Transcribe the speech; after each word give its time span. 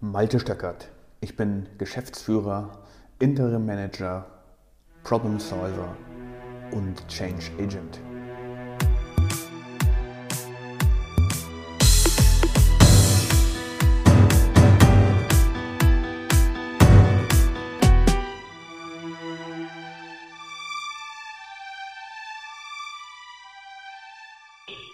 Malte 0.00 0.38
Stöckert. 0.40 0.88
Ich 1.20 1.36
bin 1.36 1.66
Geschäftsführer, 1.78 2.82
Interim 3.20 3.64
Manager, 3.64 4.26
Problem 5.02 5.38
Solver 5.38 5.96
und 6.72 7.06
Change 7.08 7.44
Agent. 7.58 8.00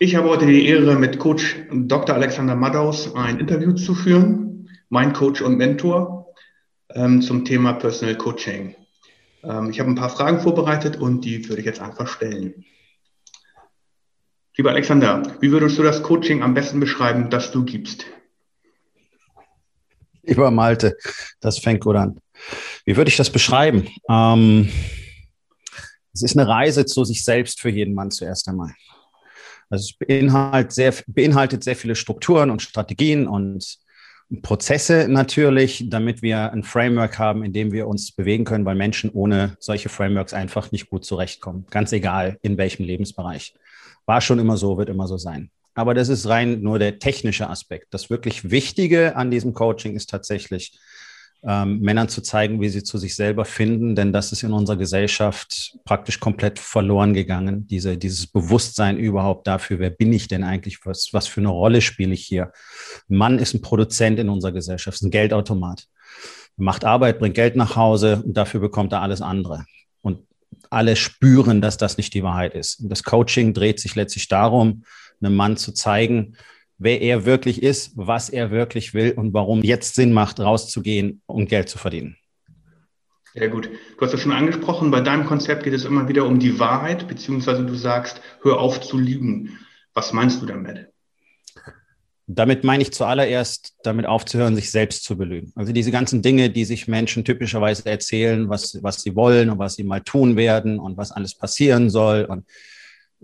Ich 0.03 0.17
habe 0.17 0.29
heute 0.29 0.47
die 0.47 0.67
Ehre, 0.67 0.97
mit 0.97 1.19
Coach 1.19 1.57
Dr. 1.71 2.15
Alexander 2.15 2.55
Maddaus 2.55 3.15
ein 3.15 3.39
Interview 3.39 3.73
zu 3.73 3.95
führen, 3.95 4.50
mein 4.91 5.13
Coach 5.15 5.41
und 5.41 5.57
Mentor 5.57 6.35
ähm, 6.91 7.23
zum 7.23 7.45
Thema 7.45 7.73
Personal 7.73 8.17
Coaching. 8.17 8.75
Ähm, 9.43 9.71
ich 9.71 9.81
habe 9.81 9.89
ein 9.89 9.95
paar 9.95 10.11
Fragen 10.11 10.41
vorbereitet 10.41 10.97
und 10.97 11.25
die 11.25 11.49
würde 11.49 11.61
ich 11.61 11.67
jetzt 11.67 11.81
einfach 11.81 12.07
stellen. 12.07 12.67
Lieber 14.57 14.71
Alexander, 14.71 15.23
wie 15.41 15.53
würdest 15.53 15.79
du 15.79 15.83
das 15.83 16.03
Coaching 16.03 16.43
am 16.43 16.53
besten 16.53 16.81
beschreiben, 16.81 17.31
das 17.31 17.53
du 17.53 17.65
gibst? 17.65 18.05
Lieber 20.23 20.51
Malte, 20.51 20.97
das 21.41 21.59
fängt 21.59 21.81
gut 21.81 21.97
an. 21.97 22.21
Wie 22.85 22.97
würde 22.97 23.09
ich 23.09 23.17
das 23.17 23.31
beschreiben? 23.31 23.89
Ähm, 24.09 24.71
es 26.13 26.23
ist 26.23 26.37
eine 26.37 26.49
Reise 26.49 26.85
zu 26.85 27.05
sich 27.05 27.25
selbst 27.25 27.61
für 27.61 27.71
jeden 27.71 27.95
Mann 27.95 28.11
zuerst 28.11 28.49
einmal. 28.49 28.75
Also 29.71 29.85
es 29.85 29.97
beinhaltet 29.97 30.73
sehr, 30.73 30.95
beinhaltet 31.07 31.63
sehr 31.63 31.77
viele 31.77 31.95
Strukturen 31.95 32.51
und 32.51 32.61
Strategien 32.61 33.29
und 33.29 33.79
Prozesse 34.43 35.07
natürlich, 35.09 35.87
damit 35.89 36.23
wir 36.23 36.53
ein 36.53 36.63
Framework 36.63 37.19
haben, 37.19 37.43
in 37.43 37.53
dem 37.53 37.73
wir 37.73 37.89
uns 37.89 38.13
bewegen 38.13 38.45
können, 38.45 38.65
weil 38.65 38.77
Menschen 38.77 39.11
ohne 39.11 39.57
solche 39.59 39.89
Frameworks 39.89 40.33
einfach 40.33 40.71
nicht 40.71 40.89
gut 40.89 41.05
zurechtkommen. 41.05 41.67
Ganz 41.71 41.93
egal, 41.93 42.39
in 42.43 42.57
welchem 42.57 42.85
Lebensbereich. 42.85 43.55
War 44.07 44.21
schon 44.21 44.39
immer 44.39 44.57
so, 44.57 44.79
wird 44.79 44.89
immer 44.89 45.09
so 45.09 45.17
sein. 45.17 45.51
Aber 45.75 45.95
das 45.95 46.09
ist 46.09 46.29
rein 46.29 46.61
nur 46.63 46.79
der 46.79 46.99
technische 46.99 47.49
Aspekt. 47.49 47.89
Das 47.91 48.11
wirklich 48.11 48.51
Wichtige 48.51 49.17
an 49.17 49.31
diesem 49.31 49.53
Coaching 49.53 49.97
ist 49.97 50.11
tatsächlich, 50.11 50.79
ähm, 51.43 51.81
Männern 51.81 52.09
zu 52.09 52.21
zeigen, 52.21 52.61
wie 52.61 52.69
sie 52.69 52.83
zu 52.83 52.99
sich 52.99 53.17
selber 53.17 53.45
finden, 53.45 53.95
denn 53.95 54.13
das 54.13 54.33
ist 54.33 54.43
in 54.43 54.53
unserer 54.53 54.77
Gesellschaft 54.77 55.79
praktisch 55.85 56.21
komplett 56.21 56.59
verloren 56.59 57.15
gegangen. 57.15 57.67
Diese, 57.67 57.97
dieses 57.97 58.27
Bewusstsein 58.27 58.99
überhaupt 58.99 59.47
dafür, 59.47 59.79
wer 59.79 59.91
bin 59.91 60.13
ich 60.13 60.29
denn 60.29 60.45
eigentlich, 60.45 60.85
was, 60.85 61.11
was 61.13 61.27
für 61.27 61.41
eine 61.41 61.49
Rolle 61.49 61.81
spiele 61.81 62.13
ich 62.13 62.27
hier. 62.27 62.53
Ein 63.09 63.17
Mann 63.17 63.39
ist 63.39 63.55
ein 63.55 63.63
Produzent 63.63 64.19
in 64.19 64.29
unserer 64.29 64.53
Gesellschaft, 64.53 64.97
ist 64.97 65.03
ein 65.03 65.11
Geldautomat. 65.11 65.87
Macht 66.57 66.85
Arbeit, 66.85 67.19
bringt 67.19 67.37
Geld 67.37 67.57
nach 67.57 67.75
Hause 67.75 68.23
und 68.25 68.37
dafür 68.37 68.61
bekommt 68.61 68.93
er 68.93 69.01
alles 69.01 69.23
andere. 69.23 69.65
Und 70.03 70.27
alle 70.69 70.95
spüren, 70.95 71.63
dass 71.63 71.79
das 71.79 71.97
nicht 71.97 72.13
die 72.13 72.23
Wahrheit 72.23 72.55
ist. 72.55 72.81
Und 72.81 72.91
das 72.91 73.03
Coaching 73.03 73.55
dreht 73.55 73.81
sich 73.81 73.95
letztlich 73.95 74.29
darum, 74.29 74.85
einem 75.23 75.37
Mann 75.37 75.57
zu 75.57 75.73
zeigen, 75.73 76.37
wer 76.81 77.01
er 77.01 77.27
wirklich 77.27 77.63
ist, 77.63 77.93
was 77.95 78.31
er 78.31 78.51
wirklich 78.51 78.95
will 78.95 79.13
und 79.13 79.33
warum 79.33 79.63
jetzt 79.63 79.95
Sinn 79.95 80.13
macht, 80.13 80.41
rauszugehen 80.41 81.23
und 81.27 81.49
Geld 81.49 81.69
zu 81.69 81.79
verdienen. 81.79 82.17
Sehr 83.35 83.49
gut. 83.49 83.71
Du 83.97 84.05
hast 84.05 84.13
es 84.13 84.21
schon 84.21 84.33
angesprochen, 84.33 84.91
bei 84.91 85.01
deinem 85.01 85.25
Konzept 85.25 85.63
geht 85.63 85.75
es 85.75 85.85
immer 85.85 86.09
wieder 86.09 86.27
um 86.27 86.41
die 86.41 86.59
Wahrheit, 86.59 87.07
beziehungsweise 87.07 87.65
du 87.65 87.75
sagst, 87.75 88.21
hör 88.43 88.59
auf 88.59 88.81
zu 88.81 88.99
lügen. 88.99 89.59
Was 89.95 90.13
meinst 90.13 90.43
du 90.43 90.47
damit? 90.47 90.89
Damit 92.27 92.65
meine 92.65 92.83
ich 92.83 92.93
zuallererst, 92.93 93.75
damit 93.83 94.07
aufzuhören, 94.07 94.57
sich 94.57 94.71
selbst 94.71 95.05
zu 95.05 95.17
belügen. 95.17 95.53
Also 95.57 95.73
diese 95.73 95.91
ganzen 95.91 96.23
Dinge, 96.23 96.49
die 96.49 96.65
sich 96.65 96.89
Menschen 96.89 97.25
typischerweise 97.25 97.87
erzählen, 97.87 98.49
was, 98.49 98.83
was 98.83 99.03
sie 99.03 99.15
wollen 99.15 99.51
und 99.51 99.59
was 99.59 99.75
sie 99.75 99.85
mal 99.85 100.01
tun 100.01 100.37
werden 100.37 100.79
und 100.79 100.97
was 100.97 101.13
alles 101.13 101.35
passieren 101.35 101.91
soll. 101.91 102.25
Und 102.25 102.47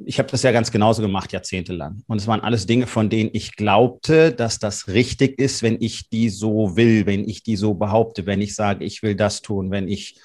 ich 0.05 0.19
habe 0.19 0.31
das 0.31 0.43
ja 0.43 0.53
ganz 0.53 0.71
genauso 0.71 1.01
gemacht, 1.01 1.33
jahrzehntelang. 1.33 2.03
Und 2.07 2.21
es 2.21 2.27
waren 2.27 2.41
alles 2.41 2.67
Dinge, 2.67 2.87
von 2.87 3.09
denen 3.09 3.31
ich 3.33 3.57
glaubte, 3.57 4.33
dass 4.33 4.59
das 4.59 4.89
richtig 4.89 5.39
ist, 5.39 5.63
wenn 5.63 5.81
ich 5.81 6.11
die 6.11 6.29
so 6.29 6.77
will, 6.77 7.07
wenn 7.07 7.27
ich 7.27 7.43
die 7.43 7.57
so 7.57 7.75
behaupte, 7.75 8.27
wenn 8.27 8.43
ich 8.43 8.55
sage, 8.55 8.85
ich 8.85 9.03
will 9.03 9.15
das 9.15 9.41
tun, 9.41 9.71
wenn 9.71 9.89
ich 9.89 10.21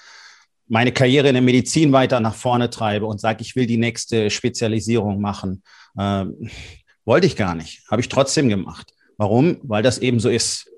meine 0.68 0.92
Karriere 0.92 1.30
in 1.30 1.36
der 1.36 1.42
Medizin 1.42 1.92
weiter 1.92 2.20
nach 2.20 2.36
vorne 2.36 2.70
treibe 2.70 3.06
und 3.06 3.20
sage, 3.22 3.42
ich 3.42 3.56
will 3.56 3.66
die 3.66 3.78
nächste 3.78 4.30
Spezialisierung 4.30 5.22
machen. 5.22 5.64
Ähm, 5.98 6.50
wollte 7.06 7.28
ich 7.28 7.36
gar 7.36 7.56
nicht, 7.56 7.84
habe 7.90 8.02
ich 8.02 8.10
trotzdem 8.10 8.50
gemacht. 8.50 8.94
Warum? 9.18 9.58
Weil 9.64 9.84
das 9.84 10.00
eben 10.00 10.20
so 10.20 10.30
ist. 10.30 10.70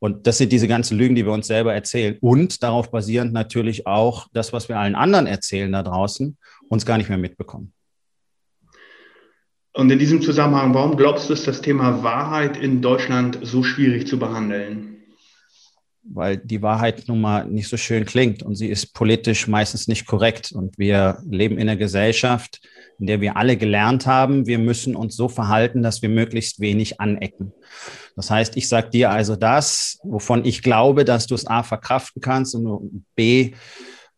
Und 0.00 0.26
das 0.28 0.38
sind 0.38 0.52
diese 0.52 0.68
ganzen 0.68 0.96
Lügen, 0.96 1.16
die 1.16 1.24
wir 1.24 1.32
uns 1.32 1.48
selber 1.48 1.74
erzählen. 1.74 2.16
Und 2.20 2.62
darauf 2.62 2.90
basierend 2.90 3.32
natürlich 3.32 3.86
auch 3.86 4.28
das, 4.32 4.52
was 4.52 4.68
wir 4.68 4.78
allen 4.78 4.94
anderen 4.94 5.26
erzählen 5.26 5.72
da 5.72 5.82
draußen, 5.82 6.36
uns 6.68 6.86
gar 6.86 6.98
nicht 6.98 7.08
mehr 7.08 7.18
mitbekommen. 7.18 7.72
Und 9.78 9.92
in 9.92 10.00
diesem 10.00 10.20
Zusammenhang, 10.20 10.74
warum 10.74 10.96
glaubst 10.96 11.28
du, 11.28 11.34
ist 11.34 11.46
das 11.46 11.60
Thema 11.60 12.02
Wahrheit 12.02 12.56
in 12.56 12.82
Deutschland 12.82 13.38
so 13.42 13.62
schwierig 13.62 14.08
zu 14.08 14.18
behandeln? 14.18 15.04
Weil 16.02 16.36
die 16.36 16.62
Wahrheit 16.62 17.04
nun 17.06 17.20
mal 17.20 17.46
nicht 17.46 17.68
so 17.68 17.76
schön 17.76 18.04
klingt 18.04 18.42
und 18.42 18.56
sie 18.56 18.66
ist 18.66 18.92
politisch 18.92 19.46
meistens 19.46 19.86
nicht 19.86 20.04
korrekt. 20.04 20.50
Und 20.50 20.76
wir 20.78 21.18
leben 21.30 21.58
in 21.58 21.68
einer 21.68 21.76
Gesellschaft, 21.76 22.60
in 22.98 23.06
der 23.06 23.20
wir 23.20 23.36
alle 23.36 23.56
gelernt 23.56 24.08
haben, 24.08 24.48
wir 24.48 24.58
müssen 24.58 24.96
uns 24.96 25.14
so 25.14 25.28
verhalten, 25.28 25.80
dass 25.84 26.02
wir 26.02 26.08
möglichst 26.08 26.58
wenig 26.58 27.00
anecken. 27.00 27.52
Das 28.16 28.32
heißt, 28.32 28.56
ich 28.56 28.68
sage 28.68 28.90
dir 28.90 29.12
also 29.12 29.36
das, 29.36 30.00
wovon 30.02 30.44
ich 30.44 30.64
glaube, 30.64 31.04
dass 31.04 31.28
du 31.28 31.36
es 31.36 31.46
A 31.46 31.62
verkraften 31.62 32.20
kannst 32.20 32.56
und 32.56 33.04
B 33.14 33.52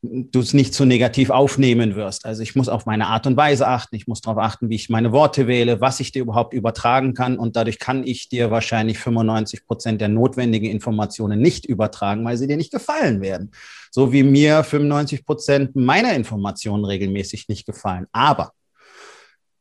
du 0.03 0.41
es 0.41 0.55
nicht 0.55 0.73
zu 0.73 0.87
negativ 0.87 1.29
aufnehmen 1.29 1.95
wirst. 1.95 2.25
Also 2.25 2.43
ich 2.43 2.57
muss 2.57 2.71
auf 2.71 2.87
meine 2.87 3.09
Art 3.09 3.27
und 3.27 3.37
Weise 3.37 3.67
achten, 3.67 3.97
ich 3.97 4.07
muss 4.07 4.23
darauf 4.23 4.39
achten, 4.39 4.71
wie 4.71 4.77
ich 4.77 4.89
meine 4.89 5.13
Worte 5.13 5.47
wähle, 5.47 5.81
was 5.81 6.01
ich 6.01 6.11
dir 6.11 6.23
überhaupt 6.23 6.55
übertragen 6.55 7.13
kann 7.13 7.39
und 7.39 7.57
dadurch 7.57 7.79
kann 7.79 8.07
ich 8.07 8.29
dir 8.29 8.51
wahrscheinlich 8.51 8.99
95 8.99 9.67
Prozent 9.67 10.01
der 10.01 10.09
notwendigen 10.09 10.71
Informationen 10.71 11.41
nicht 11.41 11.67
übertragen, 11.67 12.25
weil 12.25 12.39
sie 12.39 12.47
dir 12.47 12.57
nicht 12.57 12.73
gefallen 12.73 13.21
werden. 13.21 13.51
So 13.91 14.13
wie 14.13 14.23
mir 14.23 14.65
95 14.65 15.27
Prozent 15.27 15.77
meiner 15.77 16.15
Informationen 16.15 16.85
regelmäßig 16.85 17.49
nicht 17.49 17.67
gefallen. 17.67 18.07
Aber 18.13 18.53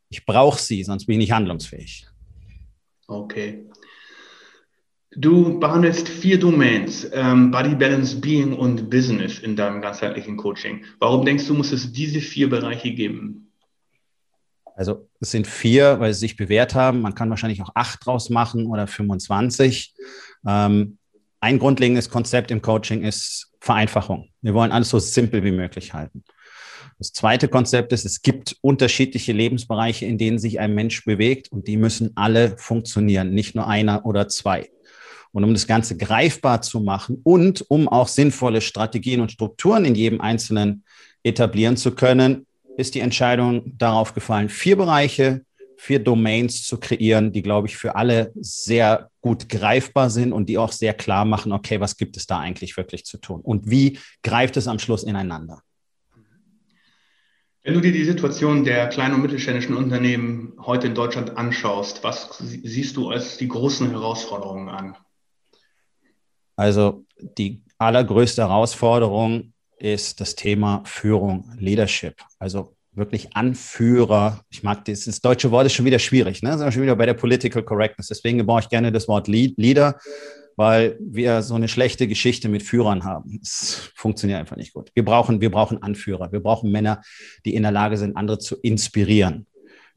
ich 0.09 0.25
brauche 0.25 0.59
sie, 0.59 0.83
sonst 0.83 1.05
bin 1.05 1.15
ich 1.15 1.27
nicht 1.27 1.31
handlungsfähig. 1.33 2.07
Okay. 3.07 3.65
Du 5.15 5.59
behandelst 5.59 6.07
vier 6.07 6.39
Domains, 6.39 7.07
ähm, 7.13 7.49
Body 7.49 7.73
Balance, 7.73 8.19
Being 8.19 8.53
und 8.53 8.89
Business 8.91 9.39
in 9.39 9.55
deinem 9.55 9.81
ganzheitlichen 9.81 10.37
Coaching. 10.37 10.85
Warum 10.99 11.25
denkst 11.25 11.47
du, 11.47 11.55
muss 11.55 11.71
es 11.71 11.91
diese 11.91 12.21
vier 12.21 12.47
Bereiche 12.47 12.91
geben? 12.91 13.51
Also 14.75 15.09
es 15.19 15.31
sind 15.31 15.47
vier, 15.47 15.99
weil 15.99 16.13
sie 16.13 16.21
sich 16.21 16.37
bewährt 16.37 16.75
haben. 16.75 17.01
Man 17.01 17.15
kann 17.15 17.29
wahrscheinlich 17.29 17.61
auch 17.61 17.71
acht 17.73 18.05
draus 18.05 18.29
machen 18.29 18.67
oder 18.67 18.85
25. 18.85 19.95
Ähm, 20.47 20.99
ein 21.39 21.57
grundlegendes 21.57 22.09
Konzept 22.09 22.51
im 22.51 22.61
Coaching 22.61 23.03
ist 23.03 23.51
Vereinfachung. 23.59 24.29
Wir 24.41 24.53
wollen 24.53 24.71
alles 24.71 24.89
so 24.89 24.99
simpel 24.99 25.43
wie 25.43 25.51
möglich 25.51 25.93
halten. 25.93 26.23
Das 26.99 27.13
zweite 27.13 27.47
Konzept 27.47 27.93
ist, 27.93 28.05
es 28.05 28.21
gibt 28.21 28.57
unterschiedliche 28.61 29.31
Lebensbereiche, 29.31 30.05
in 30.05 30.17
denen 30.17 30.37
sich 30.37 30.59
ein 30.59 30.75
Mensch 30.75 31.03
bewegt 31.03 31.51
und 31.51 31.67
die 31.67 31.77
müssen 31.77 32.11
alle 32.15 32.57
funktionieren, 32.57 33.31
nicht 33.31 33.55
nur 33.55 33.67
einer 33.67 34.05
oder 34.05 34.27
zwei. 34.27 34.69
Und 35.31 35.43
um 35.43 35.53
das 35.53 35.67
Ganze 35.67 35.95
greifbar 35.95 36.61
zu 36.61 36.79
machen 36.79 37.21
und 37.23 37.63
um 37.69 37.87
auch 37.87 38.07
sinnvolle 38.07 38.61
Strategien 38.61 39.21
und 39.21 39.31
Strukturen 39.31 39.85
in 39.85 39.95
jedem 39.95 40.21
Einzelnen 40.21 40.83
etablieren 41.23 41.77
zu 41.77 41.91
können, 41.91 42.47
ist 42.77 42.95
die 42.95 43.01
Entscheidung 43.01 43.77
darauf 43.77 44.13
gefallen, 44.13 44.49
vier 44.49 44.77
Bereiche, 44.77 45.41
vier 45.77 45.99
Domains 45.99 46.63
zu 46.65 46.77
kreieren, 46.77 47.31
die, 47.31 47.41
glaube 47.41 47.67
ich, 47.67 47.77
für 47.77 47.95
alle 47.95 48.31
sehr 48.35 49.09
gut 49.21 49.49
greifbar 49.49 50.09
sind 50.09 50.33
und 50.33 50.47
die 50.47 50.57
auch 50.57 50.71
sehr 50.71 50.93
klar 50.93 51.25
machen, 51.25 51.51
okay, 51.51 51.79
was 51.79 51.95
gibt 51.97 52.17
es 52.17 52.25
da 52.25 52.39
eigentlich 52.39 52.75
wirklich 52.75 53.05
zu 53.05 53.17
tun 53.17 53.41
und 53.41 53.69
wie 53.69 53.99
greift 54.23 54.57
es 54.57 54.67
am 54.67 54.79
Schluss 54.79 55.03
ineinander. 55.03 55.61
Wenn 57.63 57.73
du 57.73 57.81
dir 57.81 57.91
die 57.91 58.05
Situation 58.05 58.63
der 58.63 58.87
kleinen 58.87 59.15
und 59.15 59.21
mittelständischen 59.21 59.75
Unternehmen 59.75 60.53
heute 60.59 60.87
in 60.87 60.95
Deutschland 60.95 61.37
anschaust, 61.37 62.03
was 62.03 62.37
siehst 62.39 62.97
du 62.97 63.09
als 63.09 63.37
die 63.37 63.47
großen 63.47 63.89
Herausforderungen 63.91 64.69
an? 64.69 64.97
Also 66.59 67.05
die 67.37 67.63
allergrößte 67.77 68.41
Herausforderung 68.41 69.53
ist 69.77 70.19
das 70.19 70.35
Thema 70.35 70.83
Führung, 70.83 71.49
Leadership. 71.57 72.15
Also 72.37 72.75
wirklich 72.91 73.33
Anführer. 73.33 74.41
Ich 74.49 74.61
mag 74.61 74.83
das, 74.83 75.05
das 75.05 75.21
deutsche 75.21 75.51
Wort 75.51 75.67
ist 75.67 75.73
schon 75.73 75.85
wieder 75.85 75.99
schwierig, 75.99 76.43
ne? 76.43 76.57
Sind 76.57 76.67
wir 76.67 76.71
schon 76.73 76.81
wieder 76.81 76.97
bei 76.97 77.05
der 77.05 77.13
Political 77.13 77.63
Correctness. 77.63 78.07
Deswegen 78.07 78.45
brauche 78.45 78.59
ich 78.59 78.67
gerne 78.67 78.91
das 78.91 79.07
Wort 79.07 79.29
Leader, 79.29 79.97
weil 80.57 80.97
wir 80.99 81.43
so 81.43 81.55
eine 81.55 81.69
schlechte 81.69 82.09
Geschichte 82.09 82.49
mit 82.49 82.61
Führern 82.61 83.05
haben. 83.05 83.39
Es 83.41 83.93
funktioniert 83.95 84.41
einfach 84.41 84.57
nicht 84.57 84.73
gut. 84.73 84.91
Wir 84.93 85.05
brauchen, 85.05 85.39
wir 85.39 85.51
brauchen 85.51 85.81
Anführer. 85.81 86.33
Wir 86.33 86.41
brauchen 86.41 86.73
Männer, 86.73 87.01
die 87.45 87.55
in 87.55 87.63
der 87.63 87.71
Lage 87.71 87.95
sind, 87.95 88.17
andere 88.17 88.37
zu 88.37 88.57
inspirieren. 88.57 89.47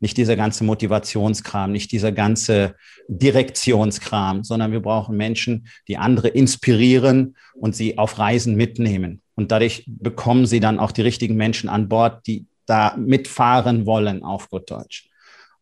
Nicht 0.03 0.17
dieser 0.17 0.35
ganze 0.35 0.65
Motivationskram, 0.65 1.71
nicht 1.71 1.93
dieser 1.93 2.11
ganze 2.11 2.75
Direktionskram, 3.07 4.43
sondern 4.43 4.73
wir 4.73 4.81
brauchen 4.81 5.17
Menschen, 5.17 5.69
die 5.87 5.97
andere 5.97 6.27
inspirieren 6.27 7.37
und 7.55 7.77
sie 7.77 7.99
auf 7.99 8.19
Reisen 8.19 8.57
mitnehmen. 8.57 9.23
Und 9.37 9.53
dadurch 9.53 9.85
bekommen 9.87 10.47
sie 10.47 10.59
dann 10.59 10.81
auch 10.81 10.91
die 10.91 11.03
richtigen 11.03 11.37
Menschen 11.37 11.69
an 11.69 11.89
Bord, 11.89 12.27
die 12.27 12.47
da 12.67 12.97
mitfahren 12.97 13.87
wollen, 13.87 14.25
auf 14.25 14.51
gut 14.51 14.69
Deutsch. 14.69 15.09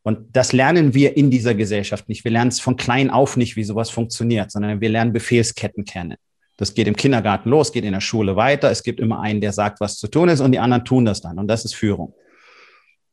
Und 0.03 0.35
das 0.35 0.55
lernen 0.55 0.95
wir 0.95 1.19
in 1.19 1.31
dieser 1.31 1.55
Gesellschaft 1.55 2.09
nicht. 2.09 2.25
Wir 2.25 2.31
lernen 2.31 2.49
es 2.49 2.61
von 2.61 2.79
klein 2.79 3.11
auf 3.11 3.37
nicht, 3.37 3.57
wie 3.57 3.65
sowas 3.65 3.91
funktioniert, 3.91 4.51
sondern 4.51 4.81
wir 4.81 4.89
lernen 4.89 5.13
Befehlsketten 5.13 5.85
kennen. 5.85 6.17
Das 6.57 6.73
geht 6.73 6.89
im 6.89 6.97
Kindergarten 6.97 7.51
los, 7.51 7.73
geht 7.73 7.85
in 7.85 7.93
der 7.93 8.01
Schule 8.01 8.37
weiter. 8.37 8.71
Es 8.71 8.83
gibt 8.83 9.01
immer 9.01 9.21
einen, 9.21 9.43
der 9.43 9.53
sagt, 9.53 9.81
was 9.81 9.99
zu 9.99 10.09
tun 10.09 10.31
ist 10.31 10.41
und 10.41 10.53
die 10.53 10.59
anderen 10.59 10.87
tun 10.87 11.05
das 11.05 11.21
dann. 11.21 11.39
Und 11.39 11.49
das 11.49 11.67
ist 11.67 11.75
Führung. 11.75 12.15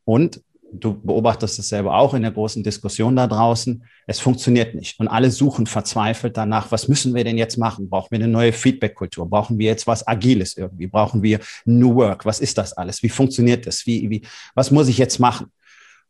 Und 0.06 0.42
du 0.72 1.00
beobachtest 1.02 1.60
es 1.60 1.70
selber 1.70 1.96
auch 1.96 2.14
in 2.14 2.22
der 2.22 2.32
großen 2.32 2.64
Diskussion 2.64 3.16
da 3.16 3.28
draußen. 3.28 3.84
Es 4.06 4.20
funktioniert 4.20 4.76
nicht. 4.76 5.00
Und 5.00 5.08
alle 5.08 5.32
suchen 5.32 5.66
verzweifelt 5.66 6.38
danach, 6.38 6.72
was 6.72 6.88
müssen 6.88 7.16
wir 7.16 7.24
denn 7.24 7.38
jetzt 7.38 7.58
machen? 7.58 7.90
Brauchen 7.90 8.12
wir 8.12 8.20
eine 8.20 8.28
neue 8.28 8.54
Feedback-Kultur? 8.54 9.30
Brauchen 9.30 9.58
wir 9.58 9.68
jetzt 9.68 9.88
was 9.88 10.08
Agiles 10.08 10.58
irgendwie? 10.58 10.88
Brauchen 10.88 11.24
wir 11.24 11.40
New 11.66 11.96
Work? 11.96 12.26
Was 12.26 12.40
ist 12.40 12.58
das 12.58 12.74
alles? 12.74 13.04
Wie 13.04 13.10
funktioniert 13.10 13.66
das? 13.66 13.86
Wie, 13.86 14.10
wie, 14.10 14.22
was 14.56 14.72
muss 14.72 14.88
ich 14.88 14.98
jetzt 14.98 15.20
machen? 15.20 15.48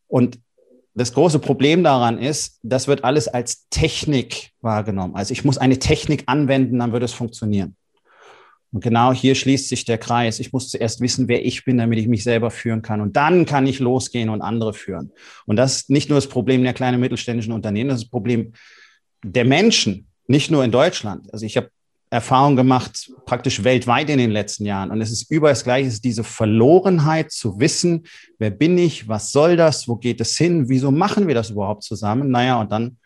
Und 0.07 0.39
das 0.93 1.13
große 1.13 1.39
Problem 1.39 1.83
daran 1.83 2.17
ist, 2.17 2.59
das 2.63 2.87
wird 2.87 3.03
alles 3.03 3.27
als 3.27 3.67
Technik 3.69 4.51
wahrgenommen. 4.61 5.15
Also 5.15 5.31
ich 5.31 5.45
muss 5.45 5.59
eine 5.59 5.77
Technik 5.77 6.23
anwenden, 6.25 6.79
dann 6.79 6.91
wird 6.91 7.03
es 7.03 7.13
funktionieren. 7.13 7.75
Und 8.77 8.83
genau 8.83 9.11
hier 9.11 9.33
schließt 9.33 9.69
sich 9.69 9.85
der 9.85 9.97
Kreis. 9.97 10.39
Ich 10.39 10.53
muss 10.53 10.69
zuerst 10.69 11.01
wissen, 11.01 11.27
wer 11.27 11.43
ich 11.43 11.65
bin, 11.65 11.79
damit 11.79 11.97
ich 11.97 12.07
mich 12.07 12.23
selber 12.23 12.51
führen 12.51 12.83
kann. 12.83 13.01
Und 13.01 13.17
dann 13.17 13.47
kann 13.47 13.65
ich 13.65 13.79
losgehen 13.79 14.29
und 14.29 14.43
andere 14.43 14.71
führen. 14.71 15.11
Und 15.47 15.55
das 15.55 15.77
ist 15.77 15.89
nicht 15.89 16.09
nur 16.09 16.17
das 16.17 16.27
Problem 16.27 16.61
der 16.61 16.73
kleinen 16.73 16.99
mittelständischen 16.99 17.53
Unternehmen, 17.53 17.89
das 17.89 17.97
ist 17.97 18.03
das 18.03 18.11
Problem 18.11 18.53
der 19.23 19.45
Menschen, 19.45 20.05
nicht 20.27 20.51
nur 20.51 20.63
in 20.63 20.69
Deutschland. 20.69 21.33
Also 21.33 21.43
ich 21.43 21.57
habe 21.57 21.71
Erfahrung 22.11 22.55
gemacht, 22.55 23.11
praktisch 23.25 23.63
weltweit 23.63 24.11
in 24.11 24.19
den 24.19 24.29
letzten 24.29 24.67
Jahren. 24.67 24.91
Und 24.91 25.01
es 25.01 25.11
ist 25.11 25.31
überall 25.31 25.53
das 25.53 25.63
Gleiche, 25.63 25.87
es 25.87 25.95
ist 25.95 26.05
diese 26.05 26.23
Verlorenheit 26.23 27.31
zu 27.31 27.59
wissen, 27.59 28.05
wer 28.37 28.51
bin 28.51 28.77
ich, 28.77 29.07
was 29.07 29.31
soll 29.31 29.57
das, 29.57 29.87
wo 29.87 29.95
geht 29.95 30.21
es 30.21 30.37
hin, 30.37 30.69
wieso 30.69 30.91
machen 30.91 31.25
wir 31.27 31.33
das 31.33 31.49
überhaupt 31.49 31.81
zusammen? 31.81 32.29
Naja, 32.29 32.61
und 32.61 32.71
dann 32.71 32.97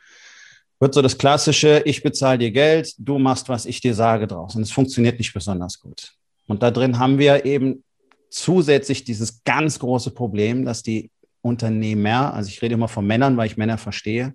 wird 0.82 0.96
so 0.96 1.02
das 1.04 1.20
klassische, 1.20 1.84
ich 1.86 2.02
bezahle 2.02 2.40
dir 2.40 2.52
Geld, 2.52 2.96
du 2.98 3.20
machst, 3.20 3.50
was 3.50 3.68
ich 3.68 3.82
dir 3.82 3.94
sage 3.94 4.26
draus. 4.26 4.56
Und 4.56 4.64
es 4.64 4.72
funktioniert 4.72 5.20
nicht 5.20 5.32
besonders 5.32 5.80
gut. 5.80 6.14
Und 6.48 6.64
da 6.64 6.72
drin 6.72 6.98
haben 6.98 7.20
wir 7.20 7.46
eben 7.46 7.84
zusätzlich 8.32 9.04
dieses 9.04 9.44
ganz 9.44 9.78
große 9.78 10.10
Problem, 10.10 10.66
dass 10.66 10.82
die 10.82 11.12
Unternehmer, 11.42 12.34
also 12.34 12.50
ich 12.50 12.64
rede 12.64 12.74
immer 12.74 12.88
von 12.88 13.06
Männern, 13.06 13.38
weil 13.38 13.46
ich 13.46 13.58
Männer 13.58 13.78
verstehe, 13.78 14.34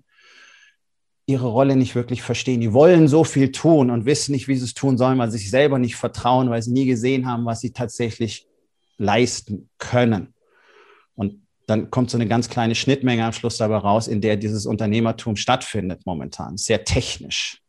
ihre 1.25 1.47
Rolle 1.47 1.75
nicht 1.75 1.95
wirklich 1.95 2.21
verstehen. 2.21 2.61
Die 2.61 2.71
wollen 2.71 3.09
so 3.09 3.25
viel 3.25 3.51
tun 3.51 3.91
und 3.91 4.05
wissen 4.05 4.31
nicht, 4.31 4.47
wie 4.47 4.55
sie 4.55 4.63
es 4.63 4.73
tun 4.73 4.97
sollen, 4.97 5.17
weil 5.17 5.29
sie 5.29 5.39
sich 5.39 5.49
selber 5.49 5.79
nicht 5.79 5.97
vertrauen, 5.97 6.49
weil 6.49 6.61
sie 6.61 6.71
nie 6.71 6.85
gesehen 6.85 7.27
haben, 7.27 7.45
was 7.45 7.59
sie 7.59 7.73
tatsächlich 7.73 8.47
leisten 8.97 9.69
können. 9.79 10.33
Und 11.15 11.41
dann 11.67 11.91
kommt 11.91 12.09
so 12.09 12.17
eine 12.17 12.27
ganz 12.27 12.49
kleine 12.49 12.75
Schnittmenge 12.75 13.23
am 13.23 13.33
Schluss 13.33 13.57
dabei 13.57 13.77
raus, 13.77 14.07
in 14.07 14.21
der 14.21 14.37
dieses 14.37 14.65
Unternehmertum 14.65 15.35
stattfindet 15.35 16.01
momentan. 16.05 16.57
Sehr 16.57 16.83
technisch. 16.83 17.61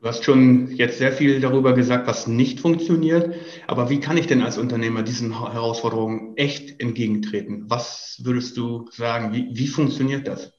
Du 0.00 0.08
hast 0.08 0.24
schon 0.24 0.68
jetzt 0.74 0.98
sehr 0.98 1.12
viel 1.12 1.40
darüber 1.40 1.74
gesagt, 1.74 2.08
was 2.08 2.26
nicht 2.26 2.58
funktioniert. 2.58 3.36
Aber 3.68 3.88
wie 3.88 4.00
kann 4.00 4.16
ich 4.16 4.26
denn 4.26 4.42
als 4.42 4.58
Unternehmer 4.58 5.04
diesen 5.04 5.38
Herausforderungen 5.38 6.36
echt 6.36 6.80
entgegentreten? 6.80 7.66
Was 7.68 8.20
würdest 8.24 8.56
du 8.56 8.88
sagen? 8.90 9.32
Wie, 9.32 9.48
wie 9.52 9.68
funktioniert 9.68 10.26
das? 10.26 10.52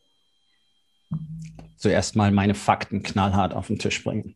zuerst 1.83 2.15
mal 2.15 2.31
meine 2.31 2.55
Fakten 2.55 3.03
knallhart 3.03 3.53
auf 3.53 3.67
den 3.67 3.77
Tisch 3.77 4.03
bringen. 4.03 4.35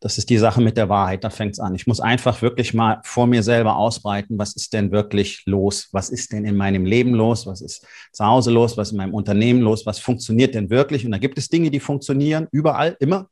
Das 0.00 0.16
ist 0.16 0.30
die 0.30 0.38
Sache 0.38 0.60
mit 0.60 0.76
der 0.76 0.88
Wahrheit, 0.88 1.24
da 1.24 1.30
fängt 1.30 1.52
es 1.52 1.58
an. 1.58 1.74
Ich 1.74 1.86
muss 1.86 2.00
einfach 2.00 2.40
wirklich 2.40 2.72
mal 2.72 3.00
vor 3.04 3.26
mir 3.26 3.42
selber 3.42 3.76
ausbreiten, 3.76 4.38
was 4.38 4.54
ist 4.54 4.72
denn 4.72 4.92
wirklich 4.92 5.42
los? 5.46 5.88
Was 5.92 6.10
ist 6.10 6.32
denn 6.32 6.44
in 6.44 6.56
meinem 6.56 6.84
Leben 6.84 7.14
los? 7.14 7.46
Was 7.46 7.60
ist 7.60 7.84
zu 8.12 8.24
Hause 8.24 8.50
los? 8.50 8.76
Was 8.76 8.88
ist 8.88 8.92
in 8.92 8.98
meinem 8.98 9.14
Unternehmen 9.14 9.60
los? 9.60 9.86
Was 9.86 9.98
funktioniert 9.98 10.54
denn 10.54 10.70
wirklich? 10.70 11.04
Und 11.04 11.12
da 11.12 11.18
gibt 11.18 11.36
es 11.36 11.48
Dinge, 11.48 11.70
die 11.70 11.80
funktionieren 11.80 12.46
überall, 12.52 12.96
immer 13.00 13.28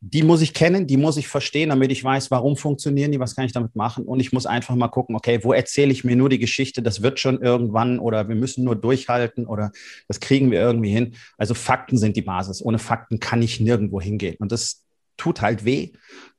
die 0.00 0.22
muss 0.22 0.42
ich 0.42 0.54
kennen, 0.54 0.86
die 0.86 0.96
muss 0.96 1.16
ich 1.16 1.26
verstehen, 1.26 1.70
damit 1.70 1.90
ich 1.90 2.04
weiß, 2.04 2.30
warum 2.30 2.56
funktionieren 2.56 3.10
die, 3.10 3.18
was 3.18 3.34
kann 3.34 3.44
ich 3.44 3.52
damit 3.52 3.74
machen. 3.74 4.04
Und 4.04 4.20
ich 4.20 4.32
muss 4.32 4.46
einfach 4.46 4.76
mal 4.76 4.88
gucken, 4.88 5.16
okay, 5.16 5.40
wo 5.42 5.52
erzähle 5.52 5.90
ich 5.90 6.04
mir 6.04 6.14
nur 6.14 6.28
die 6.28 6.38
Geschichte, 6.38 6.82
das 6.82 7.02
wird 7.02 7.18
schon 7.18 7.42
irgendwann 7.42 7.98
oder 7.98 8.28
wir 8.28 8.36
müssen 8.36 8.64
nur 8.64 8.76
durchhalten 8.76 9.46
oder 9.46 9.72
das 10.06 10.20
kriegen 10.20 10.50
wir 10.52 10.60
irgendwie 10.60 10.90
hin. 10.90 11.14
Also 11.36 11.54
Fakten 11.54 11.98
sind 11.98 12.16
die 12.16 12.22
Basis. 12.22 12.64
Ohne 12.64 12.78
Fakten 12.78 13.18
kann 13.18 13.42
ich 13.42 13.60
nirgendwo 13.60 14.00
hingehen. 14.00 14.36
Und 14.38 14.52
das 14.52 14.84
tut 15.18 15.42
halt 15.42 15.66
weh. 15.66 15.90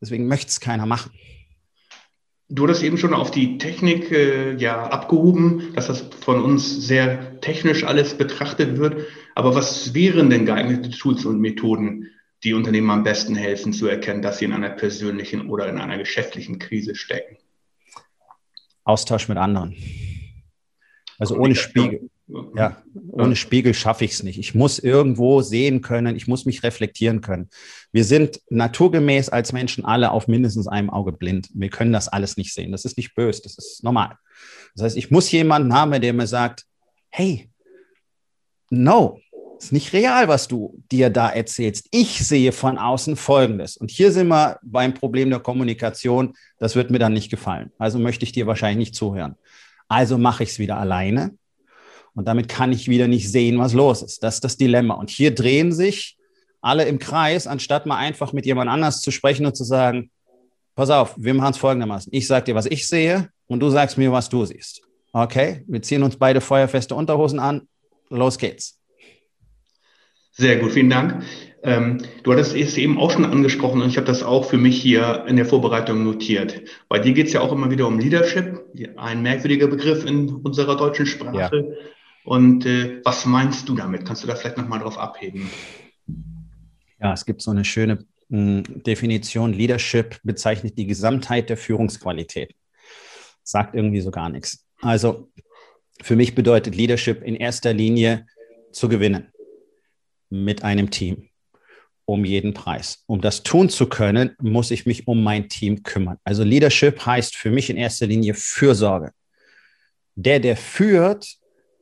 Deswegen 0.02 0.28
möchte 0.28 0.48
es 0.48 0.60
keiner 0.60 0.88
machen. 0.88 1.12
Du 2.52 2.64
hattest 2.64 2.82
eben 2.82 2.98
schon 2.98 3.14
auf 3.14 3.30
die 3.30 3.60
Technik 3.60 4.12
äh, 4.12 4.56
ja 4.56 4.88
abgehoben, 4.88 5.72
dass 5.76 5.86
das 5.86 6.02
von 6.22 6.44
uns 6.44 6.88
sehr 6.88 7.40
technisch 7.42 7.84
alles 7.84 8.18
betrachtet 8.18 8.78
wird. 8.78 9.06
Aber 9.36 9.54
was 9.54 9.94
wären 9.94 10.32
denn 10.32 10.48
geeignete 10.48 10.90
Tools 10.90 11.26
und 11.26 11.40
Methoden, 11.40 12.08
die 12.44 12.56
Unternehmen 12.56 12.90
am 12.90 13.04
besten 13.04 13.36
helfen 13.36 13.72
zu 13.72 13.86
erkennen, 13.88 14.24
dass 14.24 14.40
sie 14.40 14.46
in 14.46 14.54
einer 14.54 14.72
persönlichen 14.72 15.48
oder 15.48 15.70
in 15.70 15.78
einer 15.78 16.00
geschäftlichen 16.00 16.58
Krise 16.58 16.96
stecken? 16.96 17.38
Austausch 18.84 19.28
mit 19.28 19.38
anderen. 19.38 19.76
Also 21.20 21.36
ohne 21.36 21.54
Spiegel. 21.54 22.10
Ja, 22.56 22.78
ohne 23.12 23.36
Spiegel 23.36 23.74
schaffe 23.74 24.06
ich 24.06 24.12
es 24.12 24.24
nicht. 24.24 24.38
Ich 24.38 24.54
muss 24.54 24.78
irgendwo 24.78 25.42
sehen 25.42 25.82
können, 25.82 26.16
ich 26.16 26.28
muss 26.28 26.46
mich 26.46 26.62
reflektieren 26.62 27.22
können. 27.22 27.50
Wir 27.92 28.04
sind 28.04 28.42
naturgemäß 28.50 29.30
als 29.30 29.52
Menschen 29.52 29.84
alle 29.84 30.12
auf 30.12 30.28
mindestens 30.28 30.68
einem 30.68 30.92
Auge 30.92 31.12
blind. 31.12 31.50
Wir 31.54 31.70
können 31.70 31.92
das 31.92 32.08
alles 32.08 32.38
nicht 32.38 32.54
sehen. 32.54 32.72
Das 32.72 32.86
ist 32.86 32.98
nicht 32.98 33.16
böse, 33.16 33.42
das 33.42 33.58
ist 33.58 33.84
normal. 33.84 34.16
Das 34.76 34.84
heißt, 34.86 34.98
ich 34.98 35.10
muss 35.10 35.32
jemanden 35.32 35.74
haben, 35.74 36.00
der 36.00 36.14
mir 36.14 36.28
sagt, 36.28 36.66
hey, 37.10 37.50
no, 38.70 39.20
ist 39.58 39.74
nicht 39.74 39.92
real, 39.94 40.28
was 40.28 40.48
du 40.48 40.82
dir 40.92 41.10
da 41.10 41.30
erzählst. 41.30 41.88
Ich 41.92 42.26
sehe 42.26 42.52
von 42.52 42.78
außen 42.78 43.16
Folgendes. 43.16 43.76
Und 43.76 43.92
hier 43.92 44.12
sind 44.12 44.28
wir 44.28 44.60
beim 44.62 44.94
Problem 44.94 45.30
der 45.32 45.40
Kommunikation. 45.40 46.36
Das 46.60 46.76
wird 46.76 46.92
mir 46.92 47.00
dann 47.00 47.14
nicht 47.14 47.30
gefallen. 47.30 47.72
Also 47.78 48.00
möchte 48.00 48.24
ich 48.24 48.32
dir 48.32 48.48
wahrscheinlich 48.48 48.90
nicht 48.90 48.96
zuhören. 48.96 49.36
Also 49.88 50.18
mache 50.18 50.44
ich 50.44 50.50
es 50.50 50.60
wieder 50.60 50.78
alleine. 50.78 51.36
Und 52.16 52.28
damit 52.28 52.50
kann 52.50 52.72
ich 52.72 52.88
wieder 52.88 53.08
nicht 53.08 53.32
sehen, 53.32 53.60
was 53.60 53.74
los 53.74 54.02
ist. 54.02 54.24
Das 54.24 54.36
ist 54.36 54.44
das 54.44 54.58
Dilemma. 54.58 54.96
Und 54.96 55.10
hier 55.10 55.34
drehen 55.34 55.72
sich 55.72 56.18
alle 56.62 56.86
im 56.86 57.00
Kreis, 57.00 57.48
anstatt 57.48 57.86
mal 57.86 57.98
einfach 57.98 58.34
mit 58.34 58.46
jemand 58.46 58.70
anders 58.70 59.02
zu 59.02 59.12
sprechen 59.12 59.46
und 59.46 59.56
zu 59.56 59.64
sagen, 59.64 60.12
pass 60.76 60.90
auf, 60.90 61.16
wir 61.18 61.34
machen 61.34 61.52
es 61.52 61.58
folgendermaßen. 61.58 62.12
Ich 62.14 62.28
sage 62.28 62.46
dir, 62.46 62.56
was 62.56 62.66
ich 62.66 62.88
sehe 62.88 63.30
und 63.48 63.60
du 63.62 63.70
sagst 63.70 63.98
mir, 63.98 64.12
was 64.12 64.30
du 64.30 64.46
siehst. 64.46 64.82
Okay, 65.12 65.64
wir 65.68 65.82
ziehen 65.82 66.04
uns 66.04 66.18
beide 66.18 66.42
feuerfeste 66.42 66.96
Unterhosen 66.96 67.40
an. 67.40 67.68
Los 68.10 68.38
geht's. 68.38 68.80
Sehr 70.32 70.58
gut, 70.58 70.72
vielen 70.72 70.90
Dank. 70.90 71.24
Ähm, 71.64 71.98
du 72.24 72.32
hattest 72.32 72.56
es 72.56 72.78
eben 72.78 72.98
auch 72.98 73.12
schon 73.12 73.26
angesprochen 73.26 73.82
und 73.82 73.90
ich 73.90 73.98
habe 73.98 74.08
das 74.08 74.24
auch 74.24 74.46
für 74.46 74.58
mich 74.58 74.82
hier 74.82 75.26
in 75.28 75.36
der 75.36 75.46
Vorbereitung 75.46 76.04
notiert. 76.06 76.62
Bei 76.88 77.00
dir 77.00 77.12
geht 77.12 77.28
es 77.28 77.34
ja 77.34 77.42
auch 77.42 77.52
immer 77.52 77.70
wieder 77.70 77.86
um 77.88 78.00
Leadership, 78.00 78.62
ein 78.96 79.22
merkwürdiger 79.22 79.68
Begriff 79.68 80.06
in 80.06 80.30
unserer 80.30 80.78
deutschen 80.78 81.06
Sprache. 81.06 81.56
Ja. 81.56 81.76
Und 82.30 82.64
äh, 82.68 83.02
was 83.04 83.26
meinst 83.26 83.68
du 83.68 83.74
damit? 83.74 84.06
Kannst 84.06 84.22
du 84.22 84.28
da 84.28 84.36
vielleicht 84.36 84.58
nochmal 84.58 84.78
drauf 84.78 85.00
abheben? 85.00 85.50
Ja, 87.02 87.12
es 87.12 87.26
gibt 87.26 87.42
so 87.42 87.50
eine 87.50 87.66
schöne 87.66 88.06
mh, 88.28 88.68
hm, 88.68 88.84
Definition. 88.84 89.52
Leadership 89.52 90.20
bezeichnet 90.22 90.78
die 90.78 90.86
Gesamtheit 90.86 91.50
der 91.50 91.58
Führungsqualität. 91.58 92.54
Sagt 93.42 93.74
irgendwie 93.74 94.02
so 94.02 94.12
gar 94.12 94.30
nichts. 94.30 94.64
Also 94.80 95.32
für 96.04 96.16
mich 96.16 96.36
bedeutet 96.36 96.76
Leadership 96.76 97.24
in 97.24 97.36
erster 97.36 97.74
Linie 97.74 98.28
zu 98.72 98.90
gewinnen 98.90 99.34
mit 100.30 100.64
einem 100.64 100.92
Team 100.92 101.30
um 102.06 102.26
jeden 102.26 102.54
Preis. 102.54 103.04
Um 103.08 103.22
das 103.22 103.42
tun 103.42 103.70
zu 103.70 103.88
können, 103.88 104.36
muss 104.40 104.70
ich 104.70 104.86
mich 104.86 105.08
um 105.08 105.24
mein 105.24 105.50
Team 105.50 105.82
kümmern. 105.82 106.18
Also 106.24 106.44
Leadership 106.44 107.04
heißt 107.04 107.36
für 107.36 107.50
mich 107.50 107.72
in 107.72 107.78
erster 107.78 108.06
Linie 108.06 108.36
Fürsorge. 108.36 109.14
Der, 110.14 110.40
der 110.40 110.58
führt, 110.58 111.39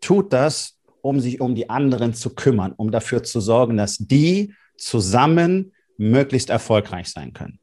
tut 0.08 0.32
das, 0.32 0.78
um 1.02 1.20
sich 1.20 1.42
um 1.42 1.54
die 1.54 1.70
anderen 1.70 2.14
zu 2.14 2.34
kümmern, 2.34 2.72
um 2.78 2.92
dafür 2.92 3.24
zu 3.24 3.42
sorgen, 3.42 3.76
dass 3.76 3.98
die 3.98 4.54
zusammen 4.78 5.74
möglichst 5.98 6.50
erfolgreich 6.50 7.10
sein 7.10 7.34
können. 7.34 7.60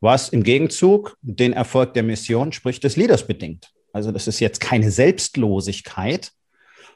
Was 0.00 0.30
im 0.30 0.44
Gegenzug 0.44 1.18
den 1.20 1.52
Erfolg 1.52 1.92
der 1.92 2.02
Mission, 2.02 2.52
sprich 2.52 2.80
des 2.80 2.96
Leaders, 2.96 3.26
bedingt. 3.26 3.70
Also 3.92 4.12
das 4.12 4.26
ist 4.26 4.40
jetzt 4.40 4.60
keine 4.60 4.90
Selbstlosigkeit, 4.90 6.32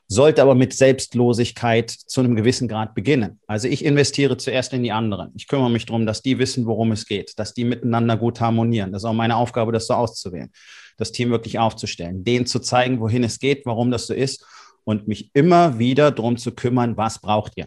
sollte 0.07 0.41
aber 0.41 0.55
mit 0.55 0.73
Selbstlosigkeit 0.73 1.91
zu 1.91 2.21
einem 2.21 2.35
gewissen 2.35 2.67
Grad 2.67 2.95
beginnen. 2.95 3.41
Also 3.47 3.69
ich 3.69 3.85
investiere 3.85 4.39
zuerst 4.39 4.73
in 4.73 4.83
die 4.83 4.93
anderen. 4.93 5.33
Ich 5.37 5.49
kümmere 5.49 5.71
mich 5.71 5.85
darum, 5.85 6.07
dass 6.07 6.23
die 6.23 6.39
wissen, 6.39 6.65
worum 6.65 6.93
es 6.93 7.05
geht, 7.05 7.39
dass 7.39 7.53
die 7.53 7.65
miteinander 7.65 8.17
gut 8.17 8.41
harmonieren. 8.41 8.93
Das 8.93 9.03
ist 9.03 9.07
auch 9.07 9.13
meine 9.13 9.37
Aufgabe, 9.37 9.71
das 9.71 9.87
so 9.87 9.93
auszuwählen, 9.93 10.51
das 10.97 11.13
Team 11.13 11.29
wirklich 11.29 11.59
aufzustellen, 11.59 12.25
denen 12.25 12.47
zu 12.47 12.59
zeigen, 12.59 13.01
wohin 13.01 13.23
es 13.23 13.39
geht, 13.39 13.67
warum 13.67 13.91
das 13.91 14.07
so 14.07 14.15
ist 14.15 14.47
und 14.89 15.07
mich 15.07 15.31
immer 15.35 15.79
wieder 15.79 16.11
darum 16.11 16.39
zu 16.39 16.51
kümmern, 16.51 16.97
was 16.97 17.19
braucht 17.19 17.53
ihr? 17.57 17.67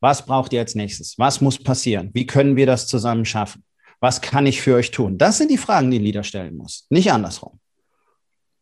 Was 0.00 0.24
braucht 0.24 0.54
ihr 0.54 0.60
als 0.60 0.74
nächstes? 0.74 1.18
Was 1.18 1.42
muss 1.42 1.62
passieren? 1.62 2.08
Wie 2.14 2.24
können 2.24 2.56
wir 2.56 2.64
das 2.64 2.86
zusammen 2.86 3.26
schaffen? 3.26 3.62
Was 4.00 4.22
kann 4.22 4.46
ich 4.46 4.62
für 4.62 4.76
euch 4.76 4.90
tun? 4.90 5.18
Das 5.18 5.36
sind 5.36 5.50
die 5.50 5.58
Fragen, 5.58 5.90
die 5.90 5.98
ein 5.98 6.02
Leader 6.02 6.24
stellen 6.24 6.56
muss, 6.56 6.86
nicht 6.88 7.12
andersrum. 7.12 7.60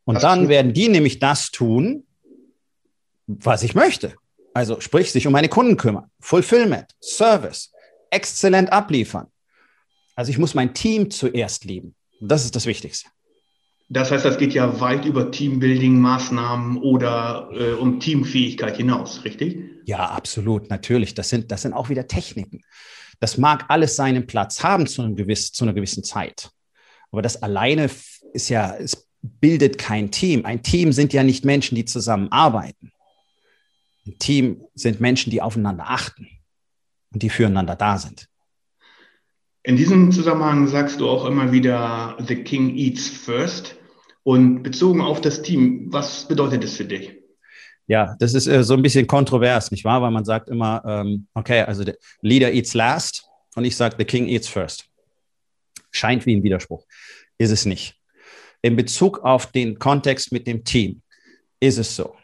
Und 0.02 0.16
das 0.16 0.22
dann 0.22 0.48
werden 0.48 0.74
die 0.74 0.88
nämlich 0.88 1.20
das 1.20 1.52
tun, 1.52 2.04
was 3.28 3.62
ich 3.62 3.76
möchte. 3.76 4.16
Also 4.54 4.80
sprich, 4.80 5.12
sich 5.12 5.28
um 5.28 5.32
meine 5.32 5.48
Kunden 5.48 5.76
kümmern, 5.76 6.10
Fulfillment, 6.18 6.90
Service, 7.00 7.70
exzellent 8.10 8.72
abliefern. 8.72 9.28
Also 10.16 10.32
ich 10.32 10.38
muss 10.38 10.54
mein 10.54 10.74
Team 10.74 11.12
zuerst 11.12 11.64
lieben. 11.64 11.94
Das 12.20 12.44
ist 12.44 12.56
das 12.56 12.66
Wichtigste. 12.66 13.08
Das 13.92 14.12
heißt, 14.12 14.24
das 14.24 14.38
geht 14.38 14.54
ja 14.54 14.80
weit 14.80 15.04
über 15.04 15.32
Teambuilding-Maßnahmen 15.32 16.78
oder 16.78 17.50
äh, 17.52 17.72
um 17.72 17.98
Teamfähigkeit 17.98 18.76
hinaus, 18.76 19.24
richtig? 19.24 19.58
Ja, 19.84 20.10
absolut, 20.10 20.70
natürlich. 20.70 21.14
Das 21.14 21.28
sind, 21.28 21.50
das 21.50 21.62
sind 21.62 21.72
auch 21.72 21.88
wieder 21.88 22.06
Techniken. 22.06 22.62
Das 23.18 23.36
mag 23.36 23.64
alles 23.66 23.96
seinen 23.96 24.28
Platz 24.28 24.62
haben 24.62 24.86
zu, 24.86 25.02
einem 25.02 25.16
gewiss, 25.16 25.50
zu 25.50 25.64
einer 25.64 25.74
gewissen 25.74 26.04
Zeit. 26.04 26.52
Aber 27.10 27.20
das 27.20 27.42
alleine 27.42 27.90
ist 28.32 28.48
ja, 28.48 28.76
es 28.76 29.08
bildet 29.22 29.76
kein 29.76 30.12
Team. 30.12 30.46
Ein 30.46 30.62
Team 30.62 30.92
sind 30.92 31.12
ja 31.12 31.24
nicht 31.24 31.44
Menschen, 31.44 31.74
die 31.74 31.84
zusammenarbeiten. 31.84 32.92
Ein 34.06 34.20
Team 34.20 34.62
sind 34.74 35.00
Menschen, 35.00 35.30
die 35.32 35.42
aufeinander 35.42 35.86
achten 35.88 36.28
und 37.12 37.24
die 37.24 37.28
füreinander 37.28 37.74
da 37.74 37.98
sind. 37.98 38.28
In 39.64 39.76
diesem 39.76 40.12
Zusammenhang 40.12 40.68
sagst 40.68 41.00
du 41.00 41.08
auch 41.08 41.26
immer 41.26 41.50
wieder, 41.50 42.16
The 42.24 42.36
King 42.36 42.76
eats 42.76 43.08
first. 43.08 43.76
Und 44.22 44.62
bezogen 44.62 45.00
auf 45.00 45.20
das 45.20 45.42
Team, 45.42 45.86
was 45.90 46.28
bedeutet 46.28 46.62
das 46.62 46.76
für 46.76 46.84
dich? 46.84 47.16
Ja, 47.86 48.14
das 48.20 48.34
ist 48.34 48.46
äh, 48.46 48.62
so 48.62 48.74
ein 48.74 48.82
bisschen 48.82 49.06
kontrovers, 49.06 49.70
nicht 49.70 49.84
wahr? 49.84 50.00
Weil 50.02 50.10
man 50.12 50.24
sagt 50.24 50.48
immer, 50.48 50.82
ähm, 50.86 51.26
okay, 51.34 51.62
also 51.62 51.82
der 51.82 51.96
Leader 52.20 52.52
eats 52.52 52.74
last 52.74 53.24
und 53.56 53.64
ich 53.64 53.76
sage, 53.76 53.96
the 53.98 54.04
king 54.04 54.28
eats 54.28 54.46
first. 54.46 54.84
Scheint 55.90 56.24
wie 56.26 56.36
ein 56.36 56.42
Widerspruch. 56.42 56.86
Ist 57.38 57.50
es 57.50 57.66
nicht. 57.66 57.96
In 58.62 58.76
Bezug 58.76 59.20
auf 59.24 59.46
den 59.46 59.78
Kontext 59.78 60.30
mit 60.30 60.46
dem 60.46 60.62
Team 60.64 61.02
ist 61.58 61.78
es 61.78 61.96
so. 61.96 62.14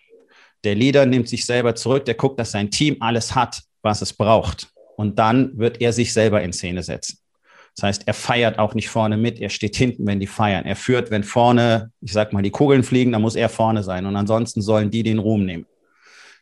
Der 0.65 0.75
Leader 0.75 1.07
nimmt 1.07 1.29
sich 1.29 1.45
selber 1.45 1.75
zurück, 1.75 2.05
der 2.05 2.15
guckt, 2.15 2.38
dass 2.38 2.53
sein 2.53 2.71
Team 2.71 2.97
alles 3.00 3.35
hat, 3.35 3.62
was 3.83 4.03
es 4.03 4.12
braucht. 4.12 4.69
Und 4.97 5.19
dann 5.19 5.57
wird 5.59 5.81
er 5.81 5.93
sich 5.93 6.12
selber 6.12 6.43
in 6.43 6.53
Szene 6.53 6.83
setzen. 6.83 7.19
Das 7.76 7.83
heißt, 7.83 8.02
er 8.06 8.14
feiert 8.14 8.59
auch 8.59 8.75
nicht 8.75 8.88
vorne 8.88 9.18
mit, 9.18 9.38
er 9.38 9.50
steht 9.50 9.76
hinten, 9.76 10.06
wenn 10.06 10.18
die 10.18 10.26
feiern. 10.26 10.64
Er 10.64 10.76
führt, 10.76 11.11
wenn 11.11 11.25
vorne, 11.25 11.92
ich 12.00 12.12
sag 12.12 12.33
mal, 12.33 12.42
die 12.42 12.50
Kugeln 12.50 12.83
fliegen, 12.83 13.12
dann 13.12 13.21
muss 13.21 13.37
er 13.37 13.50
vorne 13.50 13.83
sein. 13.83 14.06
Und 14.06 14.16
ansonsten 14.16 14.62
sollen 14.62 14.90
die 14.90 15.02
den 15.02 15.18
Ruhm 15.18 15.45
nehmen. 15.45 15.66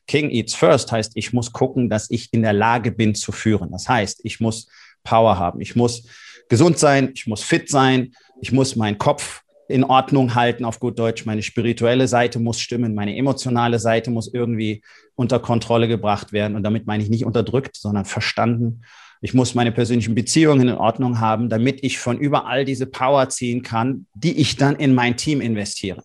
King 0.06 0.30
eats 0.30 0.54
first 0.54 0.92
heißt, 0.92 1.12
ich 1.16 1.32
muss 1.32 1.52
gucken, 1.52 1.90
dass 1.90 2.08
ich 2.10 2.32
in 2.32 2.42
der 2.42 2.52
Lage 2.52 2.92
bin 2.92 3.16
zu 3.16 3.32
führen. 3.32 3.72
Das 3.72 3.88
heißt, 3.88 4.20
ich 4.22 4.38
muss 4.38 4.68
Power 5.02 5.36
haben. 5.36 5.60
Ich 5.60 5.74
muss 5.74 6.06
gesund 6.48 6.78
sein, 6.78 7.10
ich 7.14 7.26
muss 7.26 7.42
fit 7.42 7.68
sein, 7.68 8.12
ich 8.40 8.52
muss 8.52 8.76
meinen 8.76 8.98
Kopf 8.98 9.42
in 9.66 9.82
Ordnung 9.82 10.34
halten, 10.34 10.64
auf 10.64 10.78
gut 10.78 10.98
Deutsch. 10.98 11.24
Meine 11.24 11.42
spirituelle 11.42 12.06
Seite 12.06 12.38
muss 12.38 12.60
stimmen, 12.60 12.94
meine 12.94 13.16
emotionale 13.16 13.78
Seite 13.78 14.10
muss 14.10 14.32
irgendwie 14.32 14.82
unter 15.16 15.40
Kontrolle 15.40 15.88
gebracht 15.88 16.32
werden. 16.32 16.54
Und 16.54 16.62
damit 16.62 16.86
meine 16.86 17.02
ich 17.02 17.10
nicht 17.10 17.24
unterdrückt, 17.24 17.76
sondern 17.76 18.04
verstanden. 18.04 18.82
Ich 19.25 19.33
muss 19.33 19.54
meine 19.54 19.73
persönlichen 19.73 20.14
Beziehungen 20.14 20.69
in 20.69 20.75
Ordnung 20.75 21.19
haben, 21.19 21.49
damit 21.49 21.83
ich 21.83 21.99
von 21.99 22.19
überall 22.19 22.66
diese 22.66 22.85
Power 22.85 23.31
ziehen 23.31 23.62
kann, 23.62 24.04
die 24.12 24.38
ich 24.38 24.57
dann 24.57 24.76
in 24.76 24.95
mein 24.95 25.16
Team 25.16 25.40
investiere. 25.40 26.04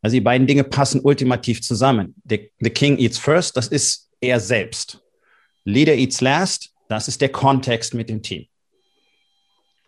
Also 0.00 0.14
die 0.14 0.22
beiden 0.22 0.46
Dinge 0.46 0.64
passen 0.64 1.02
ultimativ 1.02 1.60
zusammen. 1.60 2.14
The, 2.24 2.50
the 2.60 2.70
King 2.70 2.96
eats 2.96 3.18
first, 3.18 3.58
das 3.58 3.68
ist 3.68 4.08
er 4.22 4.40
selbst. 4.40 5.02
Leader 5.64 5.94
eats 5.94 6.22
last, 6.22 6.70
das 6.88 7.08
ist 7.08 7.20
der 7.20 7.28
Kontext 7.28 7.92
mit 7.92 8.08
dem 8.08 8.22
Team. 8.22 8.46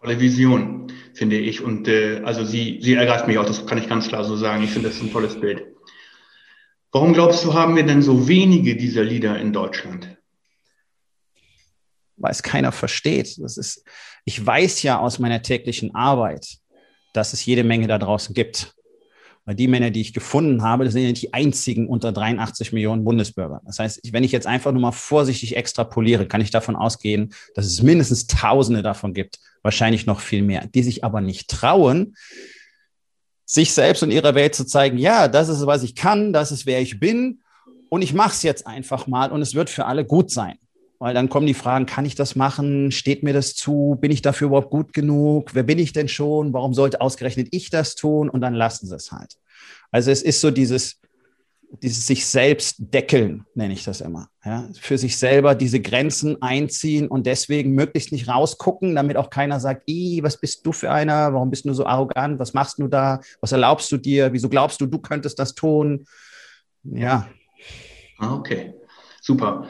Tolle 0.02 0.20
Vision, 0.20 0.92
finde 1.14 1.38
ich. 1.38 1.62
Und 1.62 1.88
äh, 1.88 2.20
also 2.22 2.44
sie, 2.44 2.80
sie 2.82 2.92
ergreift 2.92 3.28
mich 3.28 3.38
auch, 3.38 3.46
das 3.46 3.64
kann 3.64 3.78
ich 3.78 3.88
ganz 3.88 4.08
klar 4.08 4.24
so 4.24 4.36
sagen. 4.36 4.62
Ich 4.62 4.72
finde, 4.72 4.90
das 4.90 5.00
ein 5.00 5.10
tolles 5.10 5.40
Bild. 5.40 5.64
Warum 6.90 7.14
glaubst 7.14 7.46
du, 7.46 7.54
haben 7.54 7.76
wir 7.76 7.86
denn 7.86 8.02
so 8.02 8.28
wenige 8.28 8.76
dieser 8.76 9.04
Lieder 9.04 9.38
in 9.38 9.54
Deutschland? 9.54 10.11
Weil 12.22 12.30
es 12.30 12.42
keiner 12.42 12.72
versteht. 12.72 13.38
Das 13.42 13.56
ist, 13.56 13.84
ich 14.24 14.44
weiß 14.44 14.82
ja 14.82 14.98
aus 14.98 15.18
meiner 15.18 15.42
täglichen 15.42 15.94
Arbeit, 15.94 16.58
dass 17.12 17.32
es 17.32 17.44
jede 17.44 17.64
Menge 17.64 17.86
da 17.86 17.98
draußen 17.98 18.34
gibt. 18.34 18.74
Weil 19.44 19.56
die 19.56 19.66
Männer, 19.66 19.90
die 19.90 20.00
ich 20.00 20.12
gefunden 20.12 20.62
habe, 20.62 20.84
das 20.84 20.92
sind 20.92 21.02
ja 21.02 21.08
nicht 21.08 21.22
die 21.22 21.34
einzigen 21.34 21.88
unter 21.88 22.12
83 22.12 22.72
Millionen 22.72 23.04
Bundesbürger. 23.04 23.60
Das 23.66 23.80
heißt, 23.80 24.12
wenn 24.12 24.22
ich 24.22 24.30
jetzt 24.30 24.46
einfach 24.46 24.70
nur 24.70 24.80
mal 24.80 24.92
vorsichtig 24.92 25.56
extrapoliere, 25.56 26.28
kann 26.28 26.40
ich 26.40 26.52
davon 26.52 26.76
ausgehen, 26.76 27.34
dass 27.56 27.66
es 27.66 27.82
mindestens 27.82 28.28
Tausende 28.28 28.82
davon 28.82 29.14
gibt, 29.14 29.40
wahrscheinlich 29.62 30.06
noch 30.06 30.20
viel 30.20 30.42
mehr, 30.42 30.68
die 30.68 30.84
sich 30.84 31.02
aber 31.02 31.20
nicht 31.20 31.50
trauen, 31.50 32.14
sich 33.44 33.74
selbst 33.74 34.04
und 34.04 34.12
ihrer 34.12 34.36
Welt 34.36 34.54
zu 34.54 34.64
zeigen, 34.64 34.96
ja, 34.96 35.26
das 35.26 35.48
ist, 35.48 35.66
was 35.66 35.82
ich 35.82 35.96
kann, 35.96 36.32
das 36.32 36.52
ist, 36.52 36.64
wer 36.64 36.80
ich 36.80 37.00
bin 37.00 37.40
und 37.90 38.02
ich 38.02 38.14
mache 38.14 38.30
es 38.30 38.42
jetzt 38.44 38.66
einfach 38.66 39.08
mal 39.08 39.32
und 39.32 39.42
es 39.42 39.54
wird 39.54 39.68
für 39.68 39.86
alle 39.86 40.04
gut 40.06 40.30
sein. 40.30 40.56
Weil 41.02 41.14
dann 41.14 41.28
kommen 41.28 41.48
die 41.48 41.54
Fragen, 41.54 41.84
kann 41.86 42.04
ich 42.04 42.14
das 42.14 42.36
machen? 42.36 42.92
Steht 42.92 43.24
mir 43.24 43.32
das 43.32 43.56
zu? 43.56 43.98
Bin 44.00 44.12
ich 44.12 44.22
dafür 44.22 44.46
überhaupt 44.46 44.70
gut 44.70 44.92
genug? 44.92 45.52
Wer 45.52 45.64
bin 45.64 45.80
ich 45.80 45.92
denn 45.92 46.06
schon? 46.06 46.52
Warum 46.52 46.74
sollte 46.74 47.00
ausgerechnet 47.00 47.48
ich 47.50 47.70
das 47.70 47.96
tun? 47.96 48.30
Und 48.30 48.40
dann 48.40 48.54
lassen 48.54 48.86
sie 48.86 48.94
es 48.94 49.10
halt. 49.10 49.34
Also 49.90 50.12
es 50.12 50.22
ist 50.22 50.40
so 50.40 50.52
dieses, 50.52 51.00
dieses 51.82 52.06
sich 52.06 52.24
selbst 52.24 52.76
deckeln, 52.78 53.44
nenne 53.56 53.72
ich 53.72 53.82
das 53.82 54.00
immer. 54.00 54.28
Ja? 54.44 54.68
Für 54.80 54.96
sich 54.96 55.18
selber 55.18 55.56
diese 55.56 55.80
Grenzen 55.80 56.40
einziehen 56.40 57.08
und 57.08 57.26
deswegen 57.26 57.72
möglichst 57.72 58.12
nicht 58.12 58.28
rausgucken, 58.28 58.94
damit 58.94 59.16
auch 59.16 59.28
keiner 59.28 59.58
sagt, 59.58 59.88
was 59.88 60.38
bist 60.38 60.64
du 60.64 60.70
für 60.70 60.92
einer? 60.92 61.34
Warum 61.34 61.50
bist 61.50 61.64
du 61.64 61.74
so 61.74 61.84
arrogant? 61.84 62.38
Was 62.38 62.54
machst 62.54 62.78
du 62.78 62.86
da? 62.86 63.20
Was 63.40 63.50
erlaubst 63.50 63.90
du 63.90 63.96
dir? 63.96 64.32
Wieso 64.32 64.48
glaubst 64.48 64.80
du, 64.80 64.86
du 64.86 65.00
könntest 65.00 65.40
das 65.40 65.56
tun? 65.56 66.04
Ja. 66.84 67.28
Ah, 68.18 68.36
okay, 68.36 68.74
super 69.20 69.66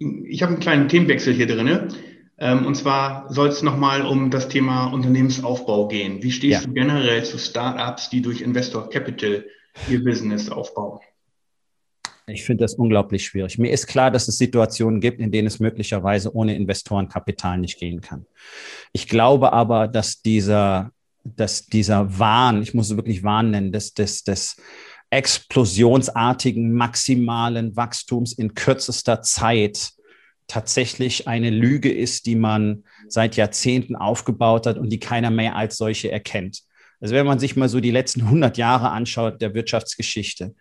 ich 0.00 0.42
habe 0.42 0.52
einen 0.52 0.60
kleinen 0.60 0.88
Themenwechsel 0.88 1.34
hier 1.34 1.46
drin. 1.46 1.88
Ähm, 2.38 2.64
und 2.64 2.74
zwar 2.74 3.30
soll 3.32 3.48
es 3.48 3.62
nochmal 3.62 4.02
um 4.02 4.30
das 4.30 4.48
Thema 4.48 4.86
Unternehmensaufbau 4.86 5.88
gehen. 5.88 6.22
Wie 6.22 6.32
stehst 6.32 6.62
ja. 6.62 6.66
du 6.66 6.72
generell 6.72 7.22
zu 7.22 7.38
Startups, 7.38 8.08
die 8.08 8.22
durch 8.22 8.40
Investor 8.40 8.88
Capital 8.88 9.44
ihr 9.88 10.02
Business 10.02 10.48
aufbauen? 10.48 11.00
Ich 12.26 12.44
finde 12.44 12.64
das 12.64 12.74
unglaublich 12.74 13.26
schwierig. 13.26 13.58
Mir 13.58 13.72
ist 13.72 13.86
klar, 13.86 14.10
dass 14.10 14.28
es 14.28 14.38
Situationen 14.38 15.00
gibt, 15.00 15.20
in 15.20 15.32
denen 15.32 15.48
es 15.48 15.60
möglicherweise 15.60 16.34
ohne 16.34 16.54
Investorenkapital 16.54 17.58
nicht 17.58 17.78
gehen 17.78 18.00
kann. 18.00 18.24
Ich 18.92 19.08
glaube 19.08 19.52
aber, 19.52 19.88
dass 19.88 20.22
dieser, 20.22 20.92
dass 21.24 21.66
dieser 21.66 22.18
Wahn, 22.18 22.62
ich 22.62 22.72
muss 22.72 22.90
es 22.90 22.96
wirklich 22.96 23.22
Wahn 23.22 23.50
nennen, 23.50 23.72
des, 23.72 23.94
des, 23.94 24.22
des 24.22 24.56
explosionsartigen 25.10 26.72
maximalen 26.72 27.76
Wachstums 27.76 28.32
in 28.32 28.54
kürzester 28.54 29.22
Zeit 29.22 29.90
tatsächlich 30.46 31.28
eine 31.28 31.50
Lüge 31.50 31.92
ist, 31.92 32.26
die 32.26 32.36
man 32.36 32.84
seit 33.08 33.36
Jahrzehnten 33.36 33.96
aufgebaut 33.96 34.66
hat 34.66 34.78
und 34.78 34.90
die 34.90 35.00
keiner 35.00 35.30
mehr 35.30 35.56
als 35.56 35.76
solche 35.76 36.10
erkennt. 36.10 36.62
Also 37.00 37.14
wenn 37.14 37.26
man 37.26 37.38
sich 37.38 37.56
mal 37.56 37.68
so 37.68 37.80
die 37.80 37.90
letzten 37.90 38.22
100 38.22 38.58
Jahre 38.58 38.90
anschaut 38.90 39.40
der 39.40 39.54
Wirtschaftsgeschichte, 39.54 40.54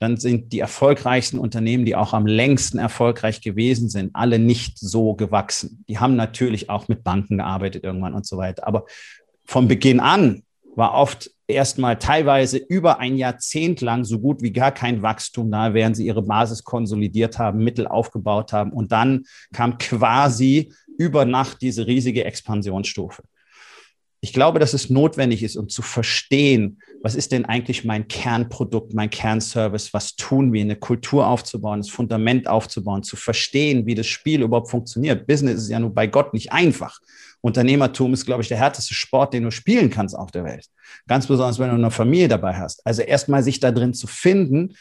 dann 0.00 0.16
sind 0.16 0.52
die 0.52 0.60
erfolgreichsten 0.60 1.38
Unternehmen, 1.38 1.84
die 1.84 1.96
auch 1.96 2.12
am 2.12 2.26
längsten 2.26 2.78
erfolgreich 2.78 3.40
gewesen 3.40 3.88
sind, 3.88 4.14
alle 4.14 4.38
nicht 4.38 4.78
so 4.78 5.14
gewachsen. 5.14 5.84
Die 5.88 5.98
haben 5.98 6.14
natürlich 6.14 6.70
auch 6.70 6.86
mit 6.86 7.02
Banken 7.02 7.38
gearbeitet 7.38 7.82
irgendwann 7.82 8.14
und 8.14 8.26
so 8.26 8.36
weiter. 8.36 8.66
Aber 8.66 8.86
von 9.44 9.66
Beginn 9.66 9.98
an 9.98 10.42
war 10.74 10.94
oft 10.94 11.30
erstmal 11.46 11.98
teilweise 11.98 12.58
über 12.58 12.98
ein 12.98 13.16
Jahrzehnt 13.16 13.80
lang 13.80 14.04
so 14.04 14.20
gut 14.20 14.42
wie 14.42 14.52
gar 14.52 14.70
kein 14.70 15.02
Wachstum 15.02 15.50
da, 15.50 15.74
während 15.74 15.96
sie 15.96 16.06
ihre 16.06 16.22
Basis 16.22 16.62
konsolidiert 16.62 17.38
haben, 17.38 17.64
Mittel 17.64 17.86
aufgebaut 17.86 18.52
haben. 18.52 18.72
Und 18.72 18.92
dann 18.92 19.24
kam 19.52 19.78
quasi 19.78 20.72
über 20.98 21.24
Nacht 21.24 21.62
diese 21.62 21.86
riesige 21.86 22.24
Expansionsstufe. 22.24 23.22
Ich 24.20 24.32
glaube, 24.32 24.58
dass 24.58 24.74
es 24.74 24.90
notwendig 24.90 25.44
ist, 25.44 25.56
um 25.56 25.68
zu 25.68 25.80
verstehen, 25.80 26.80
was 27.02 27.14
ist 27.14 27.30
denn 27.30 27.44
eigentlich 27.44 27.84
mein 27.84 28.08
Kernprodukt, 28.08 28.92
mein 28.92 29.10
Kernservice, 29.10 29.94
was 29.94 30.16
tun 30.16 30.52
wir, 30.52 30.60
eine 30.60 30.74
Kultur 30.74 31.26
aufzubauen, 31.28 31.80
das 31.80 31.88
Fundament 31.88 32.48
aufzubauen, 32.48 33.04
zu 33.04 33.14
verstehen, 33.14 33.86
wie 33.86 33.94
das 33.94 34.06
Spiel 34.08 34.42
überhaupt 34.42 34.70
funktioniert. 34.70 35.26
Business 35.26 35.62
ist 35.62 35.68
ja 35.68 35.78
nur 35.78 35.94
bei 35.94 36.08
Gott 36.08 36.34
nicht 36.34 36.52
einfach. 36.52 36.98
Unternehmertum 37.40 38.12
ist, 38.12 38.26
glaube 38.26 38.42
ich, 38.42 38.48
der 38.48 38.58
härteste 38.58 38.94
Sport, 38.94 39.32
den 39.32 39.44
du 39.44 39.52
spielen 39.52 39.90
kannst 39.90 40.16
auf 40.16 40.32
der 40.32 40.44
Welt. 40.44 40.66
Ganz 41.06 41.28
besonders, 41.28 41.60
wenn 41.60 41.68
du 41.68 41.76
eine 41.76 41.92
Familie 41.92 42.26
dabei 42.26 42.54
hast. 42.54 42.84
Also 42.84 43.02
erstmal 43.02 43.44
sich 43.44 43.60
da 43.60 43.70
drin 43.70 43.94
zu 43.94 44.08
finden 44.08 44.74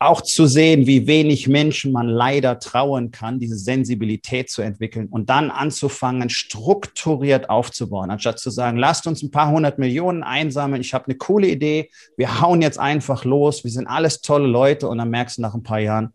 auch 0.00 0.22
zu 0.22 0.46
sehen, 0.46 0.86
wie 0.86 1.06
wenig 1.06 1.46
Menschen 1.46 1.92
man 1.92 2.08
leider 2.08 2.58
trauen 2.58 3.10
kann, 3.10 3.38
diese 3.38 3.56
Sensibilität 3.56 4.48
zu 4.48 4.62
entwickeln 4.62 5.08
und 5.08 5.28
dann 5.28 5.50
anzufangen, 5.50 6.30
strukturiert 6.30 7.50
aufzubauen, 7.50 8.10
anstatt 8.10 8.38
zu 8.38 8.48
sagen, 8.48 8.78
lasst 8.78 9.06
uns 9.06 9.22
ein 9.22 9.30
paar 9.30 9.50
hundert 9.50 9.78
Millionen 9.78 10.22
einsammeln, 10.22 10.80
ich 10.80 10.94
habe 10.94 11.04
eine 11.04 11.16
coole 11.16 11.48
Idee, 11.48 11.90
wir 12.16 12.40
hauen 12.40 12.62
jetzt 12.62 12.78
einfach 12.78 13.26
los, 13.26 13.62
wir 13.62 13.70
sind 13.70 13.86
alles 13.86 14.22
tolle 14.22 14.46
Leute. 14.46 14.88
Und 14.88 14.98
dann 14.98 15.10
merkst 15.10 15.36
du 15.36 15.42
nach 15.42 15.54
ein 15.54 15.62
paar 15.62 15.80
Jahren, 15.80 16.14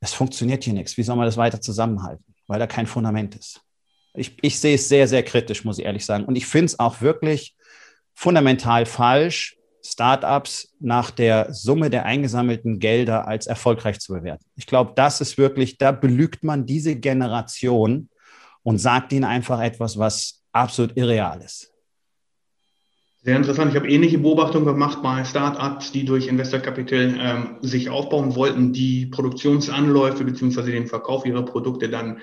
es 0.00 0.12
funktioniert 0.12 0.62
hier 0.62 0.74
nichts, 0.74 0.96
wie 0.96 1.02
soll 1.02 1.16
man 1.16 1.26
das 1.26 1.36
weiter 1.36 1.60
zusammenhalten, 1.60 2.24
weil 2.46 2.60
da 2.60 2.68
kein 2.68 2.86
Fundament 2.86 3.34
ist. 3.34 3.62
Ich, 4.14 4.36
ich 4.42 4.60
sehe 4.60 4.76
es 4.76 4.88
sehr, 4.88 5.08
sehr 5.08 5.24
kritisch, 5.24 5.64
muss 5.64 5.78
ich 5.78 5.84
ehrlich 5.84 6.04
sagen. 6.04 6.24
Und 6.24 6.36
ich 6.36 6.46
finde 6.46 6.66
es 6.66 6.78
auch 6.78 7.00
wirklich 7.00 7.56
fundamental 8.14 8.86
falsch, 8.86 9.56
Startups 9.84 10.74
nach 10.78 11.10
der 11.10 11.52
Summe 11.52 11.90
der 11.90 12.04
eingesammelten 12.04 12.78
Gelder 12.78 13.26
als 13.26 13.46
erfolgreich 13.46 13.98
zu 13.98 14.12
bewerten. 14.12 14.44
Ich 14.54 14.66
glaube, 14.66 14.92
das 14.94 15.20
ist 15.20 15.38
wirklich, 15.38 15.76
da 15.76 15.90
belügt 15.90 16.44
man 16.44 16.66
diese 16.66 16.96
Generation 16.96 18.08
und 18.62 18.78
sagt 18.78 19.12
ihnen 19.12 19.24
einfach 19.24 19.60
etwas, 19.60 19.98
was 19.98 20.42
absolut 20.52 20.96
irreal 20.96 21.42
ist. 21.42 21.72
Sehr 23.24 23.36
interessant. 23.36 23.70
Ich 23.70 23.76
habe 23.76 23.88
ähnliche 23.88 24.18
Beobachtungen 24.18 24.66
gemacht 24.66 24.98
bei 25.02 25.24
Startups, 25.24 25.92
die 25.92 26.04
durch 26.04 26.26
Investor 26.26 26.60
Capital 26.60 27.16
ähm, 27.18 27.56
sich 27.60 27.88
aufbauen 27.88 28.34
wollten, 28.34 28.72
die 28.72 29.06
Produktionsanläufe 29.06 30.24
bzw. 30.24 30.72
den 30.72 30.86
Verkauf 30.86 31.24
ihrer 31.24 31.44
Produkte 31.44 31.88
dann 31.88 32.20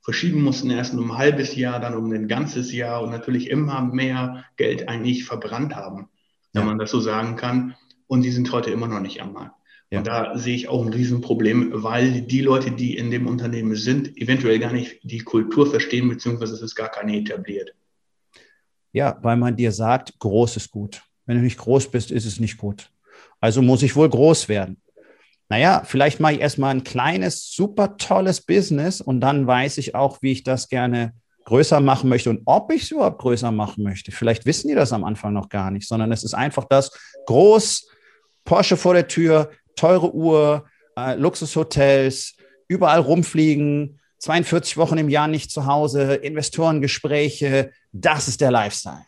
verschieben 0.00 0.42
mussten, 0.42 0.70
erst 0.70 0.94
um 0.94 1.10
ein 1.10 1.18
halbes 1.18 1.54
Jahr, 1.54 1.78
dann 1.78 1.94
um 1.94 2.10
ein 2.10 2.26
ganzes 2.26 2.72
Jahr 2.72 3.02
und 3.02 3.10
natürlich 3.10 3.50
immer 3.50 3.82
mehr 3.82 4.44
Geld 4.56 4.88
eigentlich 4.88 5.24
verbrannt 5.24 5.76
haben 5.76 6.08
wenn 6.52 6.62
ja. 6.62 6.66
man 6.66 6.78
das 6.78 6.90
so 6.90 7.00
sagen 7.00 7.36
kann. 7.36 7.74
Und 8.06 8.22
die 8.22 8.30
sind 8.30 8.50
heute 8.52 8.70
immer 8.70 8.88
noch 8.88 9.00
nicht 9.00 9.22
am 9.22 9.32
Markt. 9.32 9.54
Ja. 9.90 9.98
Und 9.98 10.06
da 10.06 10.38
sehe 10.38 10.54
ich 10.54 10.68
auch 10.68 10.84
ein 10.84 10.92
Riesenproblem, 10.92 11.70
weil 11.72 12.22
die 12.22 12.42
Leute, 12.42 12.70
die 12.70 12.96
in 12.96 13.10
dem 13.10 13.26
Unternehmen 13.26 13.74
sind, 13.74 14.16
eventuell 14.16 14.58
gar 14.58 14.72
nicht 14.72 15.00
die 15.02 15.20
Kultur 15.20 15.68
verstehen, 15.68 16.08
beziehungsweise 16.08 16.54
es 16.54 16.62
ist 16.62 16.74
gar 16.74 16.88
keine 16.88 17.16
etabliert. 17.16 17.74
Ja, 18.92 19.18
weil 19.22 19.36
man 19.36 19.56
dir 19.56 19.72
sagt, 19.72 20.18
groß 20.18 20.56
ist 20.56 20.70
gut. 20.70 21.02
Wenn 21.26 21.36
du 21.36 21.42
nicht 21.42 21.58
groß 21.58 21.90
bist, 21.90 22.10
ist 22.10 22.24
es 22.24 22.40
nicht 22.40 22.56
gut. 22.56 22.90
Also 23.40 23.62
muss 23.62 23.82
ich 23.82 23.96
wohl 23.96 24.08
groß 24.08 24.48
werden. 24.48 24.80
Naja, 25.48 25.82
vielleicht 25.84 26.20
mache 26.20 26.34
ich 26.34 26.40
erstmal 26.40 26.72
ein 26.72 26.84
kleines, 26.84 27.52
super 27.52 27.96
tolles 27.96 28.40
Business 28.40 29.00
und 29.00 29.20
dann 29.20 29.46
weiß 29.46 29.78
ich 29.78 29.96
auch, 29.96 30.22
wie 30.22 30.30
ich 30.30 30.44
das 30.44 30.68
gerne 30.68 31.12
größer 31.44 31.80
machen 31.80 32.08
möchte 32.08 32.30
und 32.30 32.42
ob 32.44 32.72
ich 32.72 32.82
es 32.82 32.90
überhaupt 32.90 33.18
größer 33.18 33.50
machen 33.50 33.82
möchte. 33.82 34.12
Vielleicht 34.12 34.46
wissen 34.46 34.68
die 34.68 34.74
das 34.74 34.92
am 34.92 35.04
Anfang 35.04 35.32
noch 35.32 35.48
gar 35.48 35.70
nicht, 35.70 35.88
sondern 35.88 36.12
es 36.12 36.22
ist 36.22 36.34
einfach 36.34 36.64
das 36.64 36.90
groß, 37.26 37.88
Porsche 38.44 38.76
vor 38.76 38.94
der 38.94 39.08
Tür, 39.08 39.50
teure 39.76 40.14
Uhr, 40.14 40.66
äh, 40.96 41.14
Luxushotels, 41.14 42.36
überall 42.68 43.00
rumfliegen, 43.00 44.00
42 44.18 44.76
Wochen 44.76 44.98
im 44.98 45.08
Jahr 45.08 45.28
nicht 45.28 45.50
zu 45.50 45.66
Hause, 45.66 46.14
Investorengespräche, 46.14 47.72
das 47.92 48.28
ist 48.28 48.40
der 48.40 48.50
Lifestyle. 48.50 49.04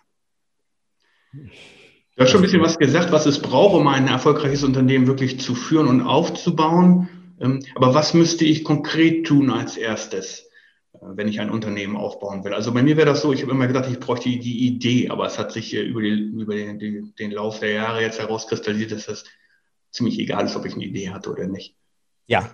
Du 1.33 2.23
hast 2.23 2.31
schon 2.31 2.41
ein 2.41 2.45
bisschen 2.45 2.63
was 2.63 2.79
gesagt, 2.79 3.13
was 3.13 3.27
es 3.27 3.41
braucht, 3.41 3.75
um 3.75 3.89
ein 3.89 4.09
erfolgreiches 4.09 4.65
Unternehmen 4.65 5.07
wirklich 5.07 5.41
zu 5.41 5.55
führen 5.55 5.89
und 5.89 6.03
aufzubauen. 6.03 7.09
Ähm, 7.41 7.65
aber 7.75 7.95
was 7.95 8.15
müsste 8.15 8.45
ich 8.45 8.65
konkret 8.65 9.27
tun 9.27 9.51
als 9.51 9.77
erstes? 9.77 10.49
Wenn 11.05 11.29
ich 11.29 11.41
ein 11.41 11.51
Unternehmen 11.51 11.97
aufbauen 11.97 12.45
will. 12.45 12.55
Also 12.55 12.73
bei 12.73 12.83
mir 12.83 12.97
wäre 12.97 13.07
das 13.07 13.23
so, 13.23 13.33
ich 13.33 13.43
habe 13.43 13.53
immer 13.53 13.67
gedacht, 13.67 13.89
ich 13.91 13.99
bräuchte 13.99 14.29
die, 14.29 14.67
Idee, 14.67 15.11
aber 15.11 15.27
es 15.27 15.39
hat 15.39 15.53
sich 15.53 15.75
über, 15.75 16.01
die, 16.01 16.11
über 16.11 16.55
den, 16.55 16.79
die, 16.79 17.13
den 17.19 17.33
Lauf 17.33 17.59
der 17.59 17.73
Jahre 17.73 18.01
jetzt 18.01 18.21
herauskristallisiert, 18.21 18.93
dass 18.93 19.09
es 19.09 19.25
ziemlich 19.91 20.19
egal 20.19 20.45
ist, 20.45 20.57
ob 20.57 20.65
ich 20.65 20.75
eine 20.75 20.85
Idee 20.85 21.11
hatte 21.11 21.31
oder 21.31 21.47
nicht. 21.47 21.77
Ja, 22.27 22.51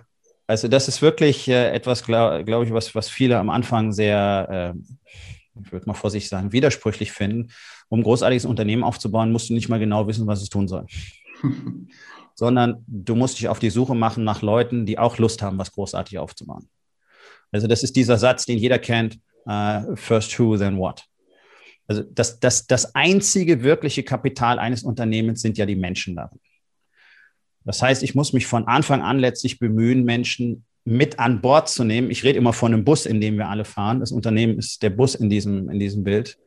also 0.47 0.67
das 0.67 0.87
ist 0.87 1.01
wirklich 1.01 1.47
äh, 1.47 1.71
etwas, 1.71 2.03
glaube 2.03 2.43
glaub 2.43 2.65
ich, 2.65 2.73
was, 2.73 2.95
was 2.95 3.07
viele 3.07 3.37
am 3.37 3.51
Anfang 3.51 3.91
sehr, 3.91 4.73
äh, 4.75 5.61
ich 5.63 5.71
würde 5.71 5.85
mal 5.85 5.93
vor 5.93 6.09
sich 6.09 6.27
sagen, 6.27 6.51
widersprüchlich 6.51 7.11
finden. 7.11 7.51
Um 7.87 7.99
ein 7.99 8.03
großartiges 8.03 8.45
Unternehmen 8.45 8.83
aufzubauen, 8.83 9.31
musst 9.31 9.49
du 9.49 9.53
nicht 9.53 9.69
mal 9.69 9.79
genau 9.79 10.07
wissen, 10.07 10.25
was 10.27 10.41
es 10.41 10.49
tun 10.49 10.67
soll. 10.67 10.87
Sondern 12.35 12.83
du 12.87 13.15
musst 13.15 13.37
dich 13.37 13.47
auf 13.47 13.59
die 13.59 13.69
Suche 13.69 13.95
machen 13.95 14.23
nach 14.23 14.41
Leuten, 14.41 14.85
die 14.85 14.97
auch 14.97 15.17
Lust 15.17 15.41
haben, 15.41 15.57
was 15.57 15.71
großartig 15.71 16.17
aufzubauen. 16.17 16.69
Also 17.51 17.67
das 17.67 17.83
ist 17.83 17.95
dieser 17.95 18.17
Satz, 18.17 18.45
den 18.45 18.57
jeder 18.57 18.79
kennt, 18.79 19.19
uh, 19.47 19.95
first 19.95 20.37
who, 20.37 20.57
then 20.57 20.77
what. 20.77 21.03
Also 21.87 22.03
das, 22.03 22.39
das, 22.39 22.67
das 22.67 22.93
einzige 22.93 23.63
wirkliche 23.63 24.03
Kapital 24.03 24.59
eines 24.59 24.83
Unternehmens 24.83 25.41
sind 25.41 25.57
ja 25.57 25.65
die 25.65 25.75
Menschen 25.75 26.15
darin. 26.15 26.39
Das 27.65 27.81
heißt, 27.81 28.03
ich 28.03 28.15
muss 28.15 28.31
mich 28.31 28.47
von 28.47 28.67
Anfang 28.67 29.01
an 29.01 29.19
letztlich 29.19 29.59
bemühen, 29.59 30.05
Menschen 30.05 30.65
mit 30.85 31.19
an 31.19 31.41
Bord 31.41 31.69
zu 31.69 31.83
nehmen. 31.83 32.09
Ich 32.09 32.23
rede 32.23 32.37
immer 32.37 32.53
von 32.53 32.73
einem 32.73 32.85
Bus, 32.85 33.05
in 33.05 33.21
dem 33.21 33.37
wir 33.37 33.49
alle 33.49 33.65
fahren. 33.65 33.99
Das 33.99 34.11
Unternehmen 34.11 34.57
ist 34.57 34.81
der 34.81 34.91
Bus 34.91 35.15
in 35.15 35.29
diesem, 35.29 35.69
in 35.69 35.79
diesem 35.79 36.03
Bild. 36.03 36.37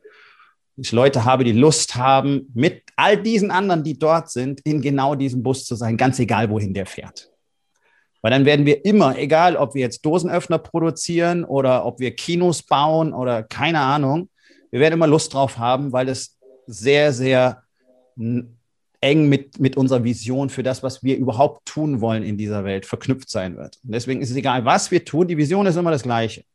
Ich 0.75 0.91
Leute 0.91 1.23
habe, 1.23 1.43
die 1.43 1.51
Lust 1.51 1.95
haben, 1.95 2.49
mit 2.53 2.83
all 2.95 3.21
diesen 3.21 3.51
anderen, 3.51 3.83
die 3.83 3.99
dort 3.99 4.31
sind, 4.31 4.61
in 4.61 4.81
genau 4.81 5.13
diesem 5.15 5.43
Bus 5.43 5.65
zu 5.65 5.75
sein, 5.75 5.97
ganz 5.97 6.19
egal, 6.19 6.49
wohin 6.49 6.73
der 6.73 6.85
fährt. 6.85 7.32
Weil 8.23 8.31
dann 8.31 8.45
werden 8.45 8.65
wir 8.65 8.85
immer, 8.85 9.17
egal 9.17 9.57
ob 9.57 9.75
wir 9.75 9.81
jetzt 9.81 10.05
Dosenöffner 10.05 10.57
produzieren 10.57 11.43
oder 11.43 11.85
ob 11.85 11.99
wir 11.99 12.15
Kinos 12.15 12.63
bauen 12.63 13.13
oder 13.13 13.43
keine 13.43 13.81
Ahnung, 13.81 14.29
wir 14.71 14.79
werden 14.79 14.93
immer 14.93 15.07
Lust 15.07 15.33
drauf 15.33 15.57
haben, 15.57 15.91
weil 15.91 16.07
es 16.07 16.39
sehr, 16.65 17.11
sehr 17.11 17.63
eng 18.15 19.27
mit, 19.27 19.59
mit 19.59 19.75
unserer 19.75 20.05
Vision 20.05 20.49
für 20.49 20.63
das, 20.63 20.81
was 20.81 21.03
wir 21.03 21.17
überhaupt 21.17 21.65
tun 21.65 21.99
wollen 21.99 22.23
in 22.23 22.37
dieser 22.37 22.63
Welt, 22.63 22.85
verknüpft 22.85 23.29
sein 23.29 23.57
wird. 23.57 23.77
Und 23.83 23.93
deswegen 23.93 24.21
ist 24.21 24.31
es 24.31 24.37
egal, 24.37 24.63
was 24.63 24.89
wir 24.89 25.03
tun, 25.03 25.27
die 25.27 25.37
Vision 25.37 25.65
ist 25.65 25.75
immer 25.75 25.91
das 25.91 26.03
Gleiche. 26.03 26.45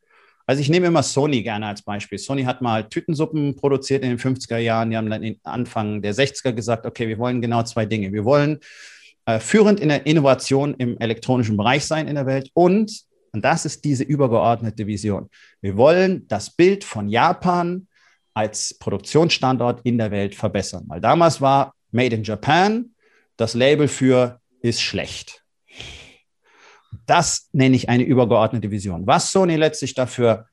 Also 0.47 0.63
ich 0.63 0.71
nehme 0.71 0.87
immer 0.87 1.03
Sony 1.03 1.43
gerne 1.43 1.67
als 1.67 1.83
Beispiel. 1.83 2.19
Sony 2.19 2.45
hat 2.45 2.63
mal 2.63 2.89
Tütensuppen 2.89 3.55
produziert 3.55 4.03
in 4.03 4.09
den 4.09 4.19
50er 4.19 4.57
Jahren. 4.57 4.91
Die 4.91 4.97
haben 4.97 5.11
dann 5.11 5.37
Anfang 5.43 6.01
der 6.01 6.15
60er 6.15 6.53
gesagt, 6.53 6.87
okay, 6.87 7.07
wir 7.07 7.19
wollen 7.19 7.43
genau 7.43 7.63
zwei 7.65 7.85
Dinge. 7.85 8.15
Wir 8.15 8.25
wollen 8.25 8.59
äh, 9.29 9.41
führend 9.41 9.79
in 9.79 9.91
der 9.91 10.07
Innovation 10.07 10.73
im 10.79 10.97
elektronischen 10.99 11.59
Bereich 11.59 11.85
sein 11.85 12.09
in 12.09 12.15
der 12.15 12.25
Welt 12.25 12.51
und, 12.55 13.05
und 13.33 13.45
das 13.45 13.67
ist 13.67 13.85
diese 13.85 14.03
übergeordnete 14.03 14.87
Vision. 14.87 15.29
Wir 15.61 15.77
wollen 15.77 16.27
das 16.29 16.49
Bild 16.49 16.83
von 16.83 17.11
Japan 17.11 17.89
als 18.33 18.79
Produktionsstandort 18.79 19.83
in 19.85 19.99
der 19.99 20.11
Welt 20.11 20.35
verbessern. 20.35 20.85
Weil 20.87 21.03
damals 21.03 21.43
war 21.43 21.75
Made 21.91 22.17
in 22.17 22.25
Japan 22.25 22.95
das 23.37 23.53
Label 23.53 23.87
für 23.87 24.41
ist 24.63 24.81
schlecht. 24.81 25.45
Das 27.05 27.51
nenne 27.53 27.77
ich 27.77 27.91
eine 27.91 28.05
übergeordnete 28.05 28.71
Vision. 28.71 29.07
Was 29.07 29.31
Sony 29.31 29.57
letztlich 29.57 29.95
dafür 29.95 30.47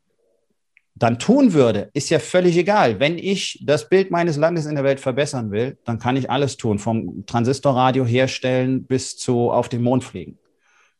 dann 0.96 1.20
tun 1.20 1.54
würde, 1.54 1.90
ist 1.94 2.10
ja 2.10 2.20
völlig 2.20 2.56
egal. 2.58 3.00
Wenn 3.00 3.18
ich 3.18 3.62
das 3.64 3.90
Bild 3.90 4.12
meines 4.12 4.38
Landes 4.38 4.66
in 4.66 4.76
der 4.76 4.86
Welt 4.86 5.02
verbessern 5.02 5.52
will, 5.52 5.78
dann 5.84 6.00
kann 6.00 6.16
ich 6.16 6.30
alles 6.30 6.56
tun, 6.56 6.80
vom 6.80 7.26
Transistorradio 7.26 8.06
herstellen 8.06 8.86
bis 8.86 9.18
zu 9.18 9.52
auf 9.52 9.68
den 9.68 9.84
Mond 9.84 10.06
fliegen. 10.06 10.40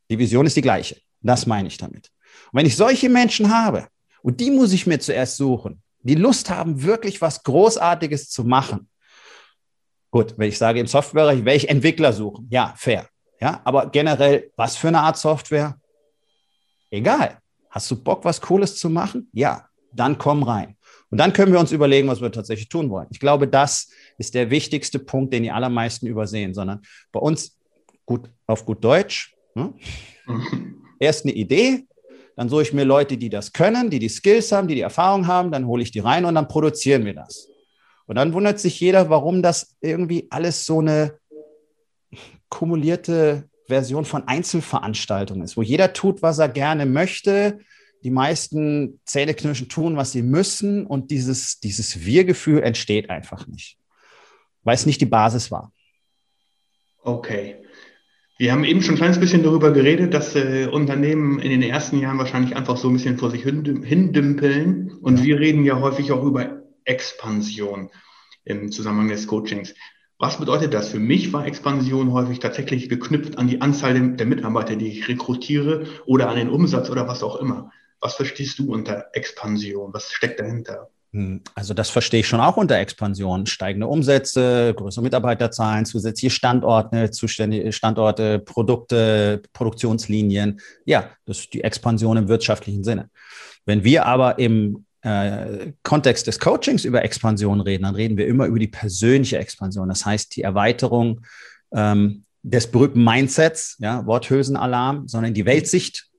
Die 0.10 0.20
Vision 0.20 0.46
ist 0.46 0.58
die 0.58 0.62
gleiche. 0.62 0.98
Das 1.22 1.46
meine 1.46 1.70
ich 1.70 1.78
damit. 1.78 2.12
Und 2.52 2.60
wenn 2.60 2.66
ich 2.66 2.76
solche 2.76 3.10
Menschen 3.10 3.56
habe, 3.56 3.88
und 4.22 4.40
die 4.42 4.52
muss 4.52 4.74
ich 4.74 4.86
mir 4.86 5.00
zuerst 5.00 5.38
suchen, 5.38 5.82
die 6.02 6.16
Lust 6.16 6.50
haben, 6.50 6.84
wirklich 6.84 7.22
was 7.22 7.42
Großartiges 7.44 8.30
zu 8.30 8.44
machen. 8.44 8.90
Gut, 10.12 10.34
wenn 10.38 10.50
ich 10.50 10.58
sage 10.58 10.80
im 10.80 10.88
Softwarebereich, 10.88 11.46
welche 11.46 11.70
Entwickler 11.70 12.12
suchen? 12.12 12.48
Ja, 12.50 12.74
fair. 12.78 13.08
Ja, 13.40 13.62
aber 13.64 13.90
generell, 13.90 14.52
was 14.56 14.76
für 14.76 14.90
eine 14.90 15.00
Art 15.00 15.18
Software? 15.18 15.80
Egal. 16.92 17.40
Hast 17.70 17.90
du 17.92 18.02
Bock, 18.02 18.24
was 18.24 18.40
Cooles 18.40 18.78
zu 18.78 18.90
machen? 18.90 19.30
Ja, 19.34 19.68
dann 19.96 20.18
komm 20.18 20.44
rein. 20.44 20.76
Und 21.10 21.20
dann 21.20 21.34
können 21.34 21.54
wir 21.54 21.60
uns 21.60 21.72
überlegen, 21.72 22.08
was 22.08 22.22
wir 22.22 22.32
tatsächlich 22.32 22.70
tun 22.70 22.90
wollen. 22.90 23.08
Ich 23.12 23.20
glaube, 23.20 23.48
das 23.48 23.90
ist 24.18 24.34
der 24.34 24.50
wichtigste 24.50 25.00
Punkt, 25.00 25.34
den 25.34 25.44
die 25.44 25.52
allermeisten 25.52 26.08
übersehen, 26.08 26.54
sondern 26.54 26.82
bei 27.12 27.20
uns 27.20 27.58
gut 28.06 28.30
auf 28.48 28.66
gut 28.66 28.84
Deutsch. 28.84 29.36
Ne? 29.54 29.74
Erst 31.00 31.26
eine 31.26 31.34
Idee, 31.34 31.86
dann 32.36 32.50
suche 32.50 32.64
ich 32.64 32.74
mir 32.74 32.84
Leute, 32.84 33.18
die 33.18 33.30
das 33.30 33.54
können, 33.54 33.90
die 33.90 34.00
die 34.00 34.10
Skills 34.10 34.52
haben, 34.52 34.68
die 34.68 34.76
die 34.76 34.82
Erfahrung 34.82 35.28
haben, 35.28 35.52
dann 35.52 35.68
hole 35.68 35.84
ich 35.84 35.92
die 35.92 36.00
rein 36.00 36.26
und 36.26 36.36
dann 36.36 36.48
produzieren 36.48 37.06
wir 37.06 37.14
das. 37.14 37.48
Und 38.08 38.16
dann 38.16 38.34
wundert 38.34 38.60
sich 38.60 38.80
jeder, 38.80 39.10
warum 39.10 39.42
das 39.42 39.76
irgendwie 39.82 40.28
alles 40.30 40.66
so 40.66 40.80
eine 40.80 41.18
kumulierte 42.50 43.50
Version 43.68 44.06
von 44.06 44.28
Einzelveranstaltungen 44.28 45.44
ist, 45.44 45.58
wo 45.58 45.62
jeder 45.62 45.94
tut, 45.94 46.22
was 46.22 46.40
er 46.40 46.50
gerne 46.50 46.86
möchte, 46.86 47.60
die 48.06 48.12
meisten 48.12 49.02
Zähneknirschen 49.04 49.68
tun, 49.68 49.98
was 49.98 50.12
sie 50.12 50.22
müssen 50.22 50.86
und 50.86 51.10
dieses, 51.10 51.60
dieses 51.60 52.06
Wir-Gefühl 52.06 52.62
entsteht 52.62 53.10
einfach 53.10 53.48
nicht, 53.48 53.80
weil 54.64 54.76
es 54.76 54.86
nicht 54.86 55.02
die 55.02 55.08
Basis 55.08 55.50
war. 55.50 55.74
Okay. 57.02 57.56
Wir 58.38 58.52
haben 58.52 58.64
eben 58.64 58.84
schon 58.84 58.94
ein 58.94 58.98
kleines 58.98 59.20
bisschen 59.20 59.42
darüber 59.42 59.72
geredet, 59.72 60.14
dass 60.14 60.36
äh, 60.36 60.68
Unternehmen 60.72 61.40
in 61.40 61.50
den 61.50 61.64
ersten 61.64 61.98
Jahren 61.98 62.20
wahrscheinlich 62.20 62.56
einfach 62.56 62.78
so 62.78 62.90
ein 62.90 62.94
bisschen 62.94 63.18
vor 63.18 63.32
sich 63.32 63.42
hindümpeln. 63.42 64.92
Und 65.02 65.24
wir 65.24 65.40
reden 65.40 65.66
ja 65.66 65.80
häufig 65.80 66.12
auch 66.12 66.24
über 66.24 66.62
Expansion 66.84 67.90
im 68.44 68.72
Zusammenhang 68.72 69.08
des 69.08 69.26
Coachings. 69.26 69.74
Was 70.20 70.38
bedeutet 70.38 70.76
das? 70.76 70.90
Für 70.90 71.00
mich 71.00 71.34
war 71.34 71.48
Expansion 71.48 72.14
häufig 72.14 72.38
tatsächlich 72.38 72.88
geknüpft 72.88 73.40
an 73.40 73.48
die 73.48 73.62
Anzahl 73.62 74.16
der 74.16 74.26
Mitarbeiter, 74.28 74.76
die 74.76 74.90
ich 74.90 75.08
rekrutiere 75.08 75.86
oder 76.06 76.30
an 76.30 76.36
den 76.36 76.50
Umsatz 76.50 76.92
oder 76.92 77.08
was 77.08 77.24
auch 77.24 77.38
immer. 77.38 77.72
Was 78.06 78.14
verstehst 78.14 78.60
du 78.60 78.72
unter 78.72 79.08
Expansion? 79.14 79.92
Was 79.92 80.12
steckt 80.12 80.40
dahinter? 80.40 80.92
Hm, 81.12 81.42
also 81.56 81.74
das 81.74 81.90
verstehe 81.90 82.20
ich 82.20 82.28
schon 82.28 82.40
auch 82.40 82.56
unter 82.56 82.78
Expansion. 82.78 83.48
Steigende 83.48 83.88
Umsätze, 83.88 84.76
größere 84.76 85.04
Mitarbeiterzahlen, 85.04 85.88
zusätzliche 85.88 86.30
Standorte, 86.30 87.10
Standorte, 87.72 88.38
Produkte, 88.38 89.42
Produktionslinien. 89.54 90.62
Ja, 90.86 91.10
das 91.26 91.40
ist 91.40 91.54
die 91.56 91.64
Expansion 91.64 92.16
im 92.16 92.28
wirtschaftlichen 92.28 92.84
Sinne. 92.84 93.10
Wenn 93.66 93.84
wir 93.84 94.06
aber 94.06 94.38
im 94.38 94.86
äh, 95.02 95.72
Kontext 95.82 96.28
des 96.28 96.40
Coachings 96.40 96.86
über 96.86 97.04
Expansion 97.04 97.60
reden, 97.60 97.86
dann 97.86 97.96
reden 97.96 98.18
wir 98.18 98.28
immer 98.28 98.46
über 98.46 98.60
die 98.60 98.68
persönliche 98.68 99.40
Expansion. 99.40 99.90
Das 99.90 100.06
heißt, 100.06 100.36
die 100.36 100.44
Erweiterung 100.44 101.22
ähm, 101.74 102.26
des 102.44 102.68
berühmten 102.68 103.04
Mindsets, 103.04 103.78
ja, 103.80 104.06
Worthülsenalarm, 104.06 105.08
sondern 105.08 105.34
die 105.34 105.48
Weltsicht 105.48 106.12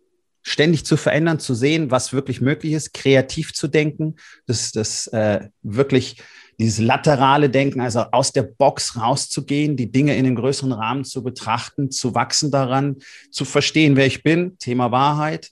ständig 0.47 0.87
zu 0.87 0.97
verändern, 0.97 1.41
zu 1.41 1.55
sehen, 1.55 1.91
was 1.91 2.13
wirklich 2.13 2.41
möglich 2.41 2.73
ist, 2.73 2.95
kreativ 2.95 3.53
zu 3.53 3.67
denken, 3.67 4.15
das, 4.47 4.71
das 4.71 5.09
äh, 5.09 5.49
wirklich 5.63 6.23
dieses 6.61 6.79
laterale 6.79 7.51
Denken, 7.51 7.81
also 7.81 8.01
aus 8.13 8.33
der 8.33 8.45
Box 8.45 8.97
rauszugehen, 8.97 9.77
die 9.77 9.91
Dinge 9.91 10.17
in 10.17 10.25
einem 10.25 10.37
größeren 10.37 10.71
Rahmen 10.71 11.05
zu 11.05 11.25
betrachten, 11.25 11.91
zu 11.91 12.15
wachsen 12.15 12.53
daran, 12.53 12.97
zu 13.33 13.45
verstehen, 13.45 13.97
wer 13.97 14.07
ich 14.07 14.23
bin, 14.23 14.57
Thema 14.59 14.93
Wahrheit, 14.93 15.51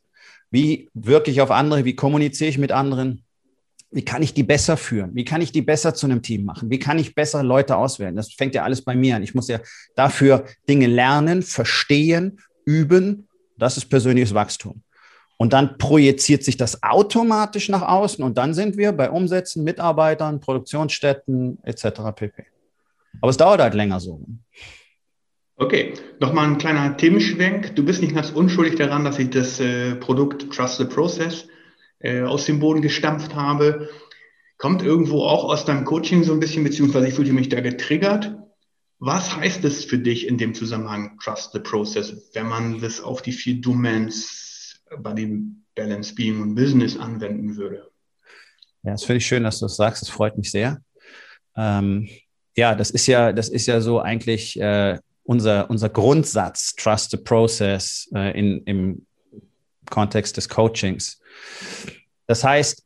wie 0.52 0.88
wirke 0.94 1.32
ich 1.32 1.40
auf 1.40 1.50
andere, 1.50 1.84
wie 1.84 1.96
kommuniziere 1.96 2.48
ich 2.48 2.58
mit 2.58 2.70
anderen, 2.70 3.24
wie 3.90 4.04
kann 4.04 4.22
ich 4.22 4.32
die 4.32 4.44
besser 4.44 4.76
führen, 4.76 5.10
wie 5.16 5.24
kann 5.24 5.42
ich 5.42 5.50
die 5.50 5.62
besser 5.62 5.94
zu 5.94 6.06
einem 6.06 6.22
Team 6.22 6.44
machen, 6.44 6.70
wie 6.70 6.78
kann 6.78 7.00
ich 7.00 7.16
besser 7.16 7.42
Leute 7.42 7.76
auswählen. 7.76 8.14
Das 8.14 8.32
fängt 8.32 8.54
ja 8.54 8.62
alles 8.62 8.82
bei 8.82 8.94
mir 8.94 9.16
an. 9.16 9.24
Ich 9.24 9.34
muss 9.34 9.48
ja 9.48 9.58
dafür 9.96 10.44
Dinge 10.68 10.86
lernen, 10.86 11.42
verstehen, 11.42 12.38
üben. 12.64 13.26
Das 13.56 13.76
ist 13.76 13.86
persönliches 13.86 14.34
Wachstum. 14.34 14.82
Und 15.36 15.52
dann 15.52 15.78
projiziert 15.78 16.44
sich 16.44 16.56
das 16.56 16.82
automatisch 16.82 17.68
nach 17.68 17.82
außen 17.82 18.22
und 18.24 18.38
dann 18.38 18.54
sind 18.54 18.76
wir 18.76 18.92
bei 18.92 19.10
Umsätzen, 19.10 19.64
Mitarbeitern, 19.64 20.40
Produktionsstätten 20.40 21.58
etc. 21.64 21.86
pp. 22.14 22.44
Aber 23.20 23.30
es 23.30 23.36
dauert 23.36 23.60
halt 23.60 23.74
länger 23.74 24.00
so. 24.00 24.20
Okay, 25.56 25.94
nochmal 26.20 26.48
ein 26.48 26.58
kleiner 26.58 26.96
Themenschwenk. 26.96 27.76
Du 27.76 27.84
bist 27.84 28.00
nicht 28.00 28.14
ganz 28.14 28.30
unschuldig 28.30 28.76
daran, 28.76 29.04
dass 29.04 29.18
ich 29.18 29.30
das 29.30 29.60
äh, 29.60 29.94
Produkt 29.96 30.52
Trust 30.52 30.78
the 30.78 30.84
Process 30.84 31.46
äh, 32.00 32.22
aus 32.22 32.44
dem 32.46 32.58
Boden 32.58 32.82
gestampft 32.82 33.34
habe. 33.34 33.88
Kommt 34.58 34.82
irgendwo 34.82 35.22
auch 35.22 35.44
aus 35.44 35.64
deinem 35.64 35.84
Coaching 35.84 36.24
so 36.24 36.32
ein 36.32 36.40
bisschen, 36.40 36.64
beziehungsweise 36.64 37.08
ich 37.08 37.14
fühlte 37.14 37.32
mich 37.32 37.48
da 37.48 37.60
getriggert. 37.60 38.36
Was 38.98 39.36
heißt 39.36 39.64
es 39.64 39.84
für 39.84 39.98
dich 39.98 40.26
in 40.26 40.38
dem 40.38 40.54
Zusammenhang 40.54 41.18
Trust 41.22 41.52
the 41.52 41.58
Process, 41.58 42.30
wenn 42.32 42.48
man 42.48 42.80
das 42.80 43.00
auf 43.00 43.22
die 43.22 43.32
vier 43.32 43.60
Domains 43.60 44.80
bei 44.98 45.12
dem 45.12 45.64
Balance 45.74 46.14
Being 46.14 46.40
und 46.40 46.54
Business 46.54 46.96
anwenden 46.96 47.56
würde. 47.56 47.90
Ja, 48.82 48.92
das 48.92 49.04
finde 49.04 49.18
ich 49.18 49.26
schön, 49.26 49.42
dass 49.42 49.58
du 49.58 49.66
das 49.66 49.76
sagst. 49.76 50.02
Das 50.02 50.08
freut 50.08 50.36
mich 50.36 50.50
sehr. 50.50 50.80
Ähm, 51.56 52.08
ja, 52.56 52.74
das 52.74 52.90
ist 52.90 53.06
ja, 53.06 53.32
das 53.32 53.48
ist 53.48 53.66
ja 53.66 53.80
so 53.80 54.00
eigentlich 54.00 54.60
äh, 54.60 54.98
unser, 55.24 55.68
unser 55.70 55.88
Grundsatz, 55.88 56.74
Trust 56.76 57.10
the 57.10 57.16
Process 57.16 58.08
äh, 58.14 58.38
in, 58.38 58.62
im 58.64 59.06
Kontext 59.90 60.36
des 60.36 60.48
Coachings. 60.48 61.20
Das 62.26 62.44
heißt, 62.44 62.84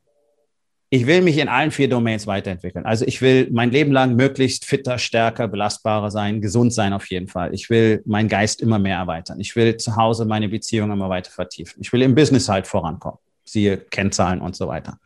ich 0.90 1.07
will 1.07 1.20
mich 1.20 1.37
in 1.37 1.48
allen 1.48 1.70
vier 1.70 1.88
Domains 1.88 2.27
weiterentwickeln. 2.27 2.87
Also 2.87 3.05
ich 3.05 3.20
will 3.20 3.48
mein 3.53 3.70
Leben 3.70 3.92
lang 3.92 4.16
möglichst 4.16 4.64
fitter, 4.64 4.98
stärker, 4.98 5.46
belastbarer 5.46 6.11
sein, 6.11 6.40
gesund 6.40 6.72
sein 6.72 6.94
auf 6.94 7.07
jeden 7.11 7.29
Fall. 7.29 7.55
Ich 7.55 7.68
will 7.68 8.03
meinen 8.07 8.29
Geist 8.29 8.62
immer 8.62 8.79
mehr 8.79 8.96
erweitern. 8.96 9.38
Ich 9.38 9.55
will 9.55 9.77
zu 9.77 9.96
Hause 9.96 10.24
meine 10.24 10.48
Beziehung 10.48 10.90
immer 10.90 11.11
weiter 11.11 11.31
vertiefen. 11.31 11.83
Ich 11.83 11.92
will 11.92 12.01
im 12.01 12.14
Business 12.14 12.48
halt 12.48 12.66
vorankommen. 12.66 13.18
Siehe 13.44 13.77
Kennzahlen 13.77 14.40
und 14.40 14.57
so 14.57 14.68
weiter. 14.68 14.98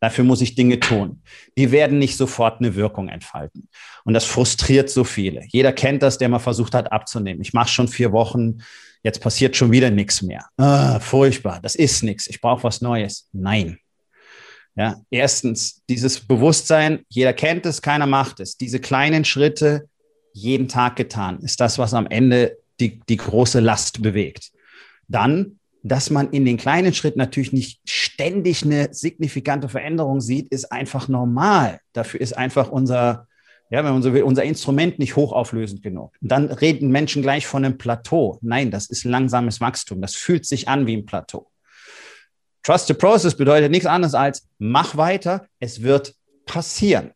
Dafür 0.00 0.24
muss 0.24 0.42
ich 0.42 0.54
Dinge 0.54 0.80
tun. 0.80 1.22
Die 1.56 1.70
werden 1.70 1.98
nicht 1.98 2.16
sofort 2.16 2.60
eine 2.60 2.74
Wirkung 2.74 3.08
entfalten. 3.08 3.68
Und 4.04 4.12
das 4.12 4.26
frustriert 4.26 4.90
so 4.90 5.04
viele. 5.04 5.42
Jeder 5.48 5.72
kennt 5.72 6.02
das, 6.02 6.18
der 6.18 6.28
mal 6.28 6.38
versucht 6.38 6.74
hat 6.74 6.92
abzunehmen. 6.92 7.40
Ich 7.40 7.54
mache 7.54 7.68
schon 7.68 7.88
vier 7.88 8.12
Wochen, 8.12 8.58
jetzt 9.02 9.20
passiert 9.20 9.56
schon 9.56 9.70
wieder 9.70 9.90
nichts 9.90 10.20
mehr. 10.20 10.46
Ah, 10.58 10.98
furchtbar, 11.00 11.60
das 11.62 11.74
ist 11.74 12.02
nichts. 12.02 12.26
Ich 12.26 12.40
brauche 12.40 12.64
was 12.64 12.80
Neues. 12.80 13.28
Nein, 13.32 13.78
ja, 14.76 15.00
erstens, 15.10 15.82
dieses 15.88 16.20
Bewusstsein, 16.20 17.04
jeder 17.08 17.32
kennt 17.32 17.64
es, 17.64 17.80
keiner 17.80 18.06
macht 18.06 18.40
es. 18.40 18.56
Diese 18.56 18.80
kleinen 18.80 19.24
Schritte 19.24 19.88
jeden 20.32 20.66
Tag 20.66 20.96
getan, 20.96 21.38
ist 21.40 21.60
das, 21.60 21.78
was 21.78 21.94
am 21.94 22.06
Ende 22.08 22.58
die, 22.80 23.00
die 23.08 23.16
große 23.16 23.60
Last 23.60 24.02
bewegt. 24.02 24.50
Dann, 25.06 25.60
dass 25.84 26.10
man 26.10 26.30
in 26.30 26.44
den 26.44 26.56
kleinen 26.56 26.92
Schritten 26.92 27.20
natürlich 27.20 27.52
nicht 27.52 27.80
ständig 27.88 28.64
eine 28.64 28.92
signifikante 28.92 29.68
Veränderung 29.68 30.20
sieht, 30.20 30.48
ist 30.48 30.72
einfach 30.72 31.06
normal. 31.06 31.78
Dafür 31.92 32.20
ist 32.20 32.36
einfach 32.36 32.70
unser, 32.70 33.28
ja, 33.70 33.84
wenn 33.84 33.92
man 33.92 34.02
so 34.02 34.12
will, 34.12 34.24
unser 34.24 34.42
Instrument 34.42 34.98
nicht 34.98 35.14
hochauflösend 35.14 35.82
genug. 35.82 36.16
Dann 36.20 36.46
reden 36.46 36.90
Menschen 36.90 37.22
gleich 37.22 37.46
von 37.46 37.64
einem 37.64 37.78
Plateau. 37.78 38.38
Nein, 38.42 38.72
das 38.72 38.86
ist 38.86 39.04
langsames 39.04 39.60
Wachstum. 39.60 40.00
Das 40.00 40.16
fühlt 40.16 40.46
sich 40.46 40.66
an 40.68 40.88
wie 40.88 40.96
ein 40.96 41.06
Plateau. 41.06 41.48
Trust 42.64 42.86
the 42.88 42.94
process 42.94 43.36
bedeutet 43.36 43.70
nichts 43.70 43.86
anderes 43.86 44.14
als 44.14 44.48
mach 44.58 44.96
weiter, 44.96 45.46
es 45.60 45.82
wird 45.82 46.14
passieren. 46.46 47.12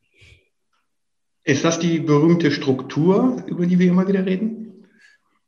Ist 1.43 1.65
das 1.65 1.79
die 1.79 2.01
berühmte 2.01 2.51
Struktur, 2.51 3.43
über 3.47 3.65
die 3.67 3.79
wir 3.79 3.89
immer 3.89 4.07
wieder 4.07 4.25
reden? 4.27 4.87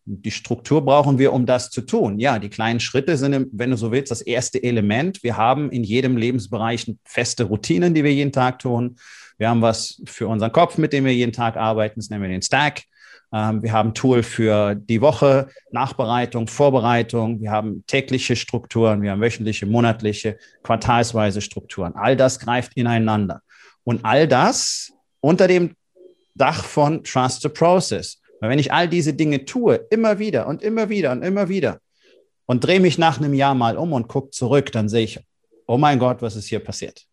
Die 0.07 0.31
Struktur 0.31 0.83
brauchen 0.83 1.19
wir, 1.19 1.35
um 1.35 1.45
das 1.45 1.71
zu 1.71 1.83
tun. 1.83 2.19
Ja, 2.19 2.39
die 2.39 2.49
kleinen 2.49 2.81
Schritte 2.81 3.19
sind, 3.19 3.49
wenn 3.53 3.71
du 3.71 3.77
so 3.77 3.93
willst, 3.93 4.11
das 4.11 4.23
erste 4.23 4.63
Element. 4.63 5.23
Wir 5.23 5.37
haben 5.37 5.71
in 5.71 5.85
jedem 5.85 6.17
Lebensbereich 6.17 6.91
feste 7.05 7.45
Routinen, 7.45 7.93
die 7.93 8.03
wir 8.03 8.13
jeden 8.13 8.33
Tag 8.33 8.59
tun. 8.61 8.97
Wir 9.37 9.51
haben 9.51 9.61
was 9.61 10.03
für 10.07 10.27
unseren 10.27 10.53
Kopf, 10.53 10.79
mit 10.79 10.95
dem 10.95 11.05
wir 11.05 11.15
jeden 11.15 11.33
Tag 11.33 11.59
arbeiten. 11.59 12.01
Das 12.01 12.09
nennen 12.09 12.23
wir 12.23 12.31
den 12.31 12.43
Stack. 12.43 12.85
Ähm, 13.33 13.63
wir 13.63 13.73
haben 13.73 13.95
Tool 13.95 14.23
für 14.23 14.75
die 14.75 15.01
Woche, 15.01 15.49
Nachbereitung, 15.71 16.49
Vorbereitung. 16.49 17.41
Wir 17.41 17.51
haben 17.51 17.85
tägliche 17.87 18.37
Strukturen, 18.37 19.03
wir 19.03 19.13
haben 19.13 19.21
wöchentliche, 19.21 19.67
monatliche, 19.67 20.39
quartalsweise 20.63 21.41
Strukturen. 21.41 21.95
All 21.95 22.17
das 22.17 22.39
greift 22.41 22.77
ineinander. 22.77 23.43
Und 23.85 24.05
all 24.05 24.27
das 24.27 24.93
unter 25.21 25.47
dem 25.47 25.75
Dach 26.35 26.65
von 26.65 27.05
Trust 27.05 27.43
the 27.43 27.49
Process. 27.49 28.21
Weil 28.41 28.51
wenn 28.51 28.59
ich 28.59 28.73
all 28.73 28.89
diese 28.89 29.15
Dinge 29.15 29.45
tue, 29.45 29.77
immer 29.91 30.19
wieder 30.19 30.47
und 30.47 30.63
immer 30.63 30.89
wieder 30.89 31.13
und 31.13 31.23
immer 31.23 31.49
wieder 31.49 31.79
und 32.47 32.65
drehe 32.65 32.81
mich 32.81 32.99
nach 32.99 33.19
einem 33.19 33.35
Jahr 33.35 33.55
mal 33.55 33.77
um 33.77 33.93
und 33.93 34.09
gucke 34.09 34.31
zurück, 34.31 34.73
dann 34.73 34.89
sehe 34.89 35.05
ich, 35.05 35.21
oh 35.67 35.77
mein 35.77 35.99
Gott, 35.99 36.23
was 36.23 36.37
ist 36.37 36.49
hier 36.49 36.61
passiert? 36.61 37.07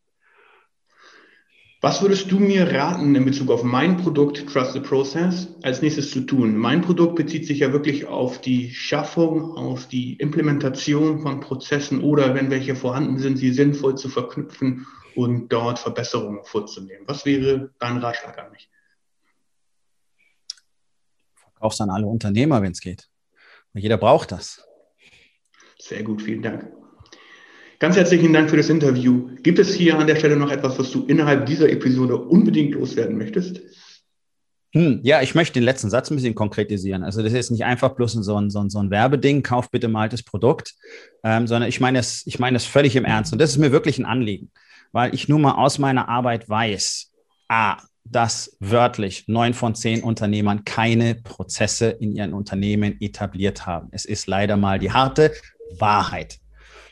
Was 1.87 2.01
würdest 2.01 2.29
du 2.29 2.37
mir 2.37 2.69
raten 2.69 3.15
in 3.15 3.23
Bezug 3.23 3.49
auf 3.49 3.63
mein 3.63 3.95
Produkt 3.95 4.45
Trust 4.49 4.73
the 4.73 4.81
Process 4.81 5.47
als 5.63 5.81
nächstes 5.81 6.11
zu 6.11 6.19
tun? 6.19 6.57
Mein 6.57 6.81
Produkt 6.81 7.15
bezieht 7.15 7.47
sich 7.47 7.59
ja 7.59 7.71
wirklich 7.71 8.05
auf 8.07 8.41
die 8.41 8.71
Schaffung, 8.71 9.55
auf 9.55 9.87
die 9.87 10.15
Implementation 10.15 11.21
von 11.21 11.39
Prozessen 11.39 12.03
oder 12.03 12.35
wenn 12.35 12.51
welche 12.51 12.75
vorhanden 12.75 13.19
sind, 13.19 13.37
sie 13.37 13.53
sinnvoll 13.53 13.95
zu 13.95 14.09
verknüpfen 14.09 14.85
und 15.15 15.47
dort 15.47 15.79
Verbesserungen 15.79 16.43
vorzunehmen. 16.43 17.07
Was 17.07 17.23
wäre 17.23 17.73
dein 17.79 17.99
Ratschlag 17.99 18.37
an 18.37 18.51
mich? 18.51 18.69
Verkaufst 21.53 21.79
an 21.79 21.89
alle 21.89 22.07
Unternehmer, 22.07 22.61
wenn 22.61 22.73
es 22.73 22.81
geht. 22.81 23.07
jeder 23.73 23.97
braucht 23.97 24.33
das. 24.33 24.61
Sehr 25.79 26.03
gut, 26.03 26.21
vielen 26.21 26.41
Dank. 26.41 26.69
Ganz 27.79 27.95
herzlichen 27.95 28.33
Dank 28.33 28.49
für 28.49 28.57
das 28.57 28.69
Interview. 28.69 29.29
Gibt 29.43 29.59
es 29.59 29.73
hier 29.75 29.99
an 29.99 30.07
der 30.07 30.15
Stelle 30.15 30.35
noch 30.35 30.49
etwas, 30.49 30.79
was 30.79 30.89
du 30.89 31.05
innerhalb 31.05 31.45
dieser 31.45 31.69
Episode 31.69 32.17
unbedingt 32.17 32.73
loswerden 32.73 33.17
möchtest? 33.17 33.61
Hm, 34.73 35.01
ja, 35.03 35.21
ich 35.21 35.35
möchte 35.35 35.53
den 35.59 35.63
letzten 35.63 35.91
Satz 35.91 36.09
ein 36.09 36.15
bisschen 36.15 36.33
konkretisieren. 36.33 37.03
Also 37.03 37.21
das 37.21 37.33
ist 37.33 37.51
nicht 37.51 37.65
einfach 37.65 37.93
bloß 37.93 38.13
so 38.13 38.35
ein, 38.35 38.49
so 38.49 38.59
ein, 38.59 38.71
so 38.71 38.79
ein 38.79 38.89
Werbeding, 38.89 39.43
kauf 39.43 39.69
bitte 39.69 39.89
mal 39.89 40.09
das 40.09 40.23
Produkt, 40.23 40.73
ähm, 41.23 41.45
sondern 41.45 41.69
ich 41.69 41.79
meine 41.79 41.99
es, 41.99 42.25
ich 42.25 42.39
meine 42.39 42.57
es 42.57 42.65
völlig 42.65 42.95
im 42.95 43.05
Ernst. 43.05 43.31
Und 43.31 43.39
das 43.39 43.51
ist 43.51 43.57
mir 43.57 43.71
wirklich 43.71 43.99
ein 43.99 44.05
Anliegen, 44.05 44.51
weil 44.91 45.13
ich 45.13 45.29
nun 45.29 45.41
mal 45.41 45.53
aus 45.53 45.77
meiner 45.77 46.09
Arbeit 46.09 46.49
weiß, 46.49 47.11
a, 47.47 47.77
dass 48.05 48.57
wörtlich 48.59 49.25
neun 49.27 49.53
von 49.53 49.75
zehn 49.75 50.01
Unternehmern 50.01 50.65
keine 50.65 51.13
Prozesse 51.13 51.89
in 51.89 52.15
ihren 52.15 52.33
Unternehmen 52.33 52.99
etabliert 52.99 53.67
haben. 53.67 53.89
Es 53.91 54.05
ist 54.05 54.25
leider 54.25 54.57
mal 54.57 54.79
die 54.79 54.91
harte 54.91 55.31
Wahrheit. 55.77 56.39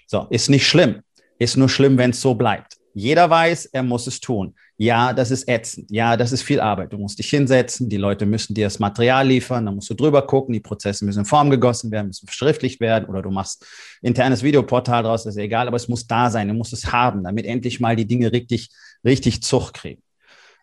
So, 0.05 0.27
ist 0.29 0.49
nicht 0.49 0.67
schlimm. 0.67 1.01
Ist 1.39 1.57
nur 1.57 1.69
schlimm, 1.69 1.97
wenn 1.97 2.11
es 2.11 2.21
so 2.21 2.35
bleibt. 2.35 2.77
Jeder 2.93 3.29
weiß, 3.29 3.65
er 3.67 3.83
muss 3.83 4.07
es 4.07 4.21
tun. 4.21 4.55
Ja, 4.77 5.11
das 5.11 5.29
ist 5.29 5.49
ätzend. 5.49 5.91
Ja, 5.91 6.15
das 6.15 6.31
ist 6.31 6.43
viel 6.43 6.61
Arbeit. 6.61 6.93
Du 6.93 6.97
musst 6.97 7.19
dich 7.19 7.29
hinsetzen, 7.29 7.89
die 7.89 7.97
Leute 7.97 8.25
müssen 8.25 8.53
dir 8.53 8.67
das 8.67 8.79
Material 8.79 9.27
liefern, 9.27 9.65
dann 9.65 9.75
musst 9.75 9.89
du 9.89 9.95
drüber 9.95 10.25
gucken, 10.25 10.53
die 10.53 10.61
Prozesse 10.61 11.03
müssen 11.03 11.19
in 11.19 11.25
Form 11.25 11.49
gegossen 11.49 11.91
werden, 11.91 12.07
müssen 12.07 12.25
verschriftlicht 12.25 12.79
werden 12.79 13.05
oder 13.09 13.21
du 13.21 13.31
machst 13.31 13.65
internes 14.01 14.43
Videoportal 14.43 15.03
draus, 15.03 15.25
das 15.25 15.35
ist 15.35 15.41
egal, 15.41 15.67
aber 15.67 15.75
es 15.75 15.89
muss 15.89 16.07
da 16.07 16.29
sein, 16.29 16.47
du 16.47 16.53
musst 16.53 16.71
es 16.71 16.91
haben, 16.91 17.23
damit 17.25 17.45
endlich 17.45 17.81
mal 17.81 17.97
die 17.97 18.07
Dinge 18.07 18.31
richtig, 18.31 18.69
richtig 19.03 19.43
Zug 19.43 19.73
kriegen. 19.73 20.01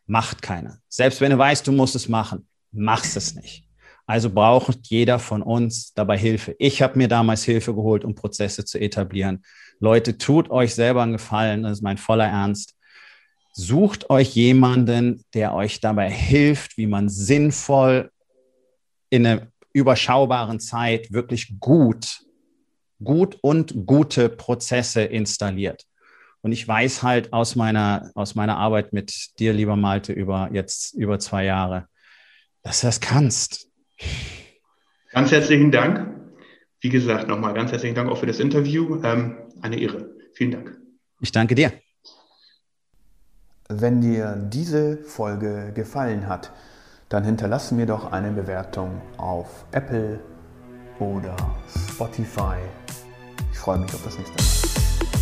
Macht 0.07 0.40
keiner. 0.40 0.78
Selbst 0.88 1.20
wenn 1.20 1.33
du 1.33 1.38
weißt, 1.38 1.66
du 1.66 1.72
musst 1.72 1.94
es 1.94 2.09
machen. 2.09 2.46
machst 2.70 3.16
es 3.16 3.35
nicht. 3.35 3.66
Also 4.06 4.30
braucht 4.30 4.86
jeder 4.88 5.18
von 5.18 5.42
uns 5.42 5.94
dabei 5.94 6.18
Hilfe. 6.18 6.54
Ich 6.58 6.82
habe 6.82 6.98
mir 6.98 7.08
damals 7.08 7.44
Hilfe 7.44 7.74
geholt, 7.74 8.04
um 8.04 8.14
Prozesse 8.14 8.64
zu 8.64 8.78
etablieren. 8.78 9.42
Leute, 9.78 10.18
tut 10.18 10.50
euch 10.50 10.74
selber 10.74 11.02
einen 11.02 11.12
Gefallen, 11.12 11.62
das 11.62 11.72
ist 11.78 11.82
mein 11.82 11.98
voller 11.98 12.26
Ernst. 12.26 12.76
Sucht 13.52 14.10
euch 14.10 14.34
jemanden, 14.34 15.24
der 15.34 15.54
euch 15.54 15.80
dabei 15.80 16.10
hilft, 16.10 16.76
wie 16.76 16.86
man 16.86 17.08
sinnvoll 17.08 18.10
in 19.10 19.26
einer 19.26 19.46
überschaubaren 19.72 20.60
Zeit 20.60 21.12
wirklich 21.12 21.60
gut, 21.60 22.20
gut 23.02 23.38
und 23.42 23.86
gute 23.86 24.28
Prozesse 24.28 25.02
installiert. 25.02 25.84
Und 26.42 26.52
ich 26.52 26.66
weiß 26.66 27.02
halt 27.02 27.32
aus 27.32 27.56
meiner, 27.56 28.10
aus 28.14 28.34
meiner 28.34 28.56
Arbeit 28.56 28.92
mit 28.92 29.38
dir, 29.38 29.52
lieber 29.52 29.76
Malte, 29.76 30.12
über 30.12 30.50
jetzt 30.52 30.94
über 30.94 31.18
zwei 31.18 31.44
Jahre, 31.44 31.86
dass 32.62 32.80
du 32.80 32.88
das 32.88 33.00
kannst. 33.00 33.68
Ganz 35.12 35.31
herzlichen 35.31 35.70
Dank. 35.70 36.09
Wie 36.81 36.88
gesagt, 36.88 37.28
nochmal 37.28 37.55
ganz 37.55 37.70
herzlichen 37.70 37.94
Dank 37.94 38.11
auch 38.11 38.18
für 38.18 38.26
das 38.26 38.40
Interview. 38.40 39.00
Ähm, 39.05 39.37
eine 39.61 39.78
Ehre. 39.78 40.11
Vielen 40.35 40.50
Dank. 40.50 40.78
Ich 41.20 41.31
danke 41.31 41.55
dir. 41.55 41.72
Wenn 43.68 44.00
dir 44.00 44.37
diese 44.50 44.98
Folge 44.98 45.72
gefallen 45.74 46.26
hat, 46.28 46.52
dann 47.09 47.24
hinterlass 47.24 47.72
mir 47.72 47.87
doch 47.87 48.11
eine 48.11 48.31
Bewertung 48.31 49.00
auf 49.18 49.64
Apple 49.72 50.18
oder 50.98 51.37
Spotify. 51.90 52.57
Ich 53.52 53.59
freue 53.59 53.78
mich 53.78 53.92
auf 53.94 54.02
das 54.05 54.18
nächste 54.18 54.35
Mal. 54.35 55.21